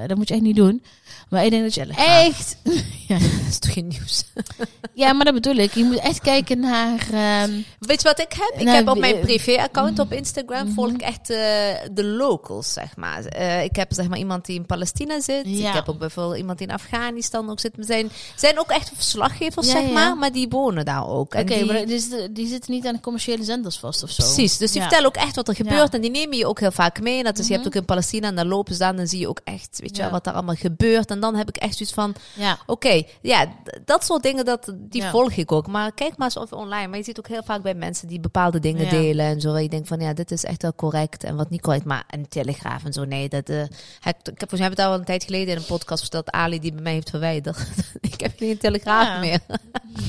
dat 0.06 0.16
moet 0.16 0.28
je 0.28 0.34
echt 0.34 0.42
niet 0.42 0.56
doen. 0.56 0.82
Maar 1.30 1.44
ik 1.44 1.50
denk 1.50 1.62
dat 1.62 1.74
je 1.74 1.86
echt... 1.96 2.56
ja, 3.08 3.18
dat 3.18 3.30
is 3.48 3.58
toch 3.58 3.72
geen 3.72 3.86
nieuws? 3.86 4.24
ja, 4.94 5.12
maar 5.12 5.24
dat 5.24 5.34
bedoel 5.34 5.54
ik. 5.56 5.72
Je 5.74 5.84
moet 5.84 5.98
echt 5.98 6.20
kijken 6.20 6.60
naar... 6.60 7.06
ehm, 7.12 7.50
Weet 7.78 8.02
je 8.02 8.08
wat 8.08 8.20
ik 8.20 8.32
heb? 8.32 8.52
Ik 8.60 8.64
Nou, 8.64 8.76
heb 8.76 8.88
op 8.88 8.98
mijn 8.98 9.20
privé-account 9.20 9.98
op 9.98 10.12
Instagram 10.12 10.72
volg 10.72 10.90
ik 10.90 11.00
echt 11.00 11.30
eh, 11.30 11.36
de 11.92 12.04
locals, 12.04 12.72
zeg 12.72 12.96
maar. 12.96 13.24
Eh, 13.24 13.62
ik 13.64 13.76
heb 13.76 13.92
zeg 13.92 14.08
maar 14.08 14.18
iemand 14.18 14.46
die 14.46 14.56
in 14.56 14.66
Palestina 14.66 15.20
zit. 15.20 15.42
Ja. 15.44 15.68
Ik 15.68 15.74
heb 15.74 15.88
ook 15.88 15.98
bijvoorbeeld 15.98 16.36
iemand 16.38 16.58
die 16.58 16.66
in 16.66 16.72
Afghanistan 16.74 17.50
ook 17.50 17.60
zit. 17.60 17.78
Er 17.78 17.84
zijn, 17.84 18.10
zijn 18.36 18.58
ook 18.58 18.70
echt 18.70 18.90
verslaggevers, 18.94 19.66
Ja, 19.66 19.72
zeg 19.72 19.90
maar, 19.92 20.16
maar 20.16 20.32
die 20.32 20.48
wonen 20.48 20.84
daar 20.84 21.08
ook. 21.08 21.34
En 21.34 21.42
Oké, 21.42 21.54
die- 21.54 21.64
maar 21.64 21.86
die, 21.86 21.98
zitten- 22.00 22.32
die 22.34 22.46
zitten 22.46 22.72
niet 22.72 22.86
aan 22.86 22.94
de 22.94 23.00
commerciële 23.00 23.44
zenders 23.44 23.78
vast 23.78 24.02
of 24.02 24.10
zo. 24.10 24.22
Precies, 24.22 24.56
dus 24.56 24.72
die 24.72 24.80
vertellen 24.80 25.06
ook 25.06 25.16
echt 25.16 25.36
wat 25.36 25.48
er 25.48 25.54
gebeurt. 25.54 25.86
Mhm. 25.86 25.94
en 25.94 26.00
die 26.00 26.10
nemen 26.10 26.36
je 26.36 26.46
ook 26.46 26.60
heel 26.60 26.70
vaak 26.72 27.00
mee. 27.00 27.18
En 27.18 27.24
dat 27.24 27.38
is, 27.38 27.46
je 27.46 27.52
hebt 27.54 27.66
ook 27.66 27.74
in 27.74 27.84
Palestina 27.84 28.28
en 28.28 28.34
dan 28.36 28.46
lopen 28.48 28.72
ze 28.72 28.78
dan 28.78 28.88
en 28.88 28.96
dan 28.96 29.06
zie 29.06 29.18
je 29.18 29.28
ook 29.28 29.40
echt, 29.44 29.78
weet 29.80 29.96
je, 29.96 30.02
wel, 30.02 30.10
wat 30.10 30.24
daar 30.24 30.34
allemaal 30.34 30.54
gebeurt. 30.54 31.10
En 31.10 31.17
dan 31.20 31.34
heb 31.34 31.48
ik 31.48 31.56
echt 31.56 31.76
zoiets 31.76 31.94
van, 31.94 32.14
Ja. 32.34 32.58
Oké, 32.66 33.02
ja, 33.22 33.46
dat 33.84 34.04
soort 34.04 34.22
dingen, 34.22 34.44
dat, 34.44 34.72
die 34.76 35.02
Ja. 35.02 35.10
volg 35.10 35.32
ik 35.32 35.52
ook. 35.52 35.66
Maar 35.66 35.92
kijk 35.92 36.16
maar 36.16 36.26
eens 36.26 36.36
of 36.36 36.52
online. 36.52 36.88
Maar 36.88 36.98
je 36.98 37.04
ziet 37.04 37.18
ook 37.18 37.28
heel 37.28 37.42
vaak 37.42 37.62
bij 37.62 37.74
mensen 37.74 38.08
die 38.08 38.20
bepaalde 38.20 38.58
dingen 38.60 38.84
Ja. 38.84 38.90
delen 38.90 39.26
en 39.26 39.40
zo. 39.40 39.52
Waar 39.52 39.62
je 39.62 39.68
denkt 39.68 39.88
van, 39.88 40.00
ja, 40.00 40.12
dit 40.12 40.30
is 40.30 40.44
echt 40.44 40.62
wel 40.62 40.74
correct 40.74 41.24
en 41.24 41.36
wat 41.36 41.50
niet 41.50 41.60
correct. 41.60 41.84
Maar 41.84 42.04
een 42.10 42.28
telegraaf 42.28 42.84
en 42.84 42.92
zo, 42.92 43.04
nee. 43.04 43.28
Dat, 43.28 43.48
eh, 43.48 43.62
ik, 43.62 43.68
ik 44.04 44.14
heb 44.24 44.38
volgens 44.38 44.60
mij 44.60 44.68
heb 44.68 44.76
het 44.78 44.86
al 44.86 44.94
een 44.94 45.04
tijd 45.04 45.24
geleden 45.24 45.48
in 45.54 45.56
een 45.56 45.66
podcast 45.66 46.00
verteld. 46.00 46.30
Ali 46.30 46.58
die 46.60 46.72
bij 46.72 46.82
mij 46.82 46.92
heeft 46.92 47.10
verwijderd. 47.10 47.58
ik 48.00 48.20
heb 48.20 48.40
niet 48.40 48.50
een 48.50 48.58
telegraaf 48.58 49.06
Ja. 49.06 49.18
meer. 49.18 49.40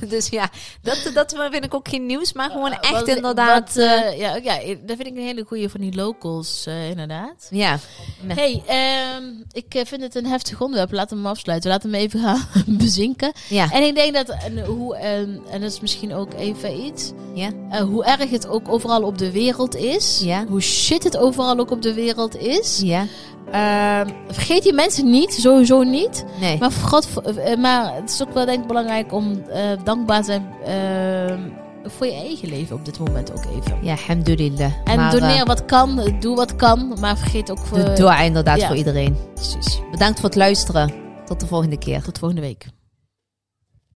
dus 0.08 0.28
ja, 0.28 0.50
dat, 0.82 1.10
dat 1.14 1.34
vind 1.50 1.64
ik 1.64 1.74
ook 1.74 1.88
geen 1.88 2.06
nieuws, 2.06 2.32
maar 2.32 2.50
gewoon 2.50 2.72
echt 2.72 2.90
Wat- 2.90 3.08
inderdaad. 3.08 3.74
wat, 3.74 3.84
eh, 3.84 4.06
eh, 4.08 4.18
ja, 4.18 4.36
ja, 4.36 4.74
dat 4.86 4.96
vind 4.96 5.06
ik 5.06 5.16
een 5.16 5.22
hele 5.26 5.44
goeie 5.46 5.68
van 5.68 5.80
die 5.80 5.94
locals, 5.94 6.64
eh, 6.66 6.88
inderdaad. 6.90 7.46
ja. 7.50 7.78
Hey, 8.26 8.62
ehm, 8.66 9.24
ik 9.52 9.74
eh, 9.74 9.84
vind 9.84 10.02
het 10.02 10.14
een 10.14 10.26
heftig 10.26 10.60
onderwerp. 10.60 10.92
Laten 10.92 11.16
we 11.16 11.22
hem 11.22 11.32
afsluiten. 11.32 11.70
Laten 11.70 11.90
we 11.90 11.96
hem 11.96 12.04
even 12.06 12.20
gaan 12.20 12.46
bezinken. 12.78 13.32
Ja. 13.48 13.72
En 13.72 13.82
ik 13.82 13.94
denk 13.94 14.14
dat, 14.14 14.28
en, 14.28 14.64
hoe, 14.64 14.96
en, 14.96 15.40
en 15.50 15.60
dat 15.60 15.70
is 15.70 15.80
misschien 15.80 16.14
ook 16.14 16.34
even 16.34 16.84
iets, 16.84 17.12
Ja. 17.34 17.50
eh, 17.70 17.80
hoe 17.80 18.04
erg 18.04 18.30
het 18.30 18.46
ook 18.46 18.68
overal 18.68 19.02
op 19.02 19.18
de 19.18 19.30
wereld 19.30 19.74
is. 19.76 20.20
Ja. 20.24 20.46
Hoe 20.46 20.60
shit 20.60 21.04
het 21.04 21.16
overal 21.16 21.58
ook 21.58 21.70
op 21.70 21.82
de 21.82 21.94
wereld 21.94 22.36
is. 22.36 22.80
Ja. 22.84 23.06
Ehm, 23.50 24.08
vergeet 24.28 24.62
die 24.62 24.72
mensen 24.72 25.10
niet, 25.10 25.32
sowieso 25.32 25.82
niet. 25.82 26.24
Nee. 26.40 26.58
Maar, 26.58 26.70
God, 26.70 27.08
eh, 27.36 27.56
maar 27.56 27.94
het 27.94 28.10
is 28.10 28.22
ook 28.22 28.34
wel 28.34 28.44
denk 28.46 28.60
ik 28.60 28.66
belangrijk 28.66 29.12
om 29.12 29.42
eh, 29.48 29.62
dankbaar 29.84 30.20
te 30.20 30.24
zijn 30.24 30.46
ehm, 30.64 31.40
voor 31.84 32.06
je 32.06 32.12
eigen 32.12 32.48
leven 32.48 32.76
op 32.76 32.84
dit 32.84 32.98
moment 32.98 33.32
ook 33.32 33.44
even. 33.44 33.78
Ja, 33.82 33.92
alhamdulillah. 33.92 34.72
En 34.84 34.96
maar, 34.96 35.10
doneer 35.10 35.40
eh, 35.40 35.46
wat 35.46 35.64
kan, 35.64 36.14
doe 36.20 36.36
wat 36.36 36.56
kan, 36.56 36.96
maar 37.00 37.18
vergeet 37.18 37.50
ook 37.50 37.58
voor... 37.58 37.78
doe 37.78 37.92
dua 37.92 38.20
inderdaad 38.20 38.60
ja. 38.60 38.66
voor 38.66 38.76
iedereen. 38.76 39.16
Precies. 39.34 39.80
Bedankt 39.90 40.20
voor 40.20 40.28
het 40.28 40.38
luisteren. 40.38 40.92
Tot 41.26 41.40
de 41.40 41.46
volgende 41.46 41.78
keer. 41.78 42.02
Tot 42.02 42.18
volgende 42.18 42.42
week. 42.42 42.66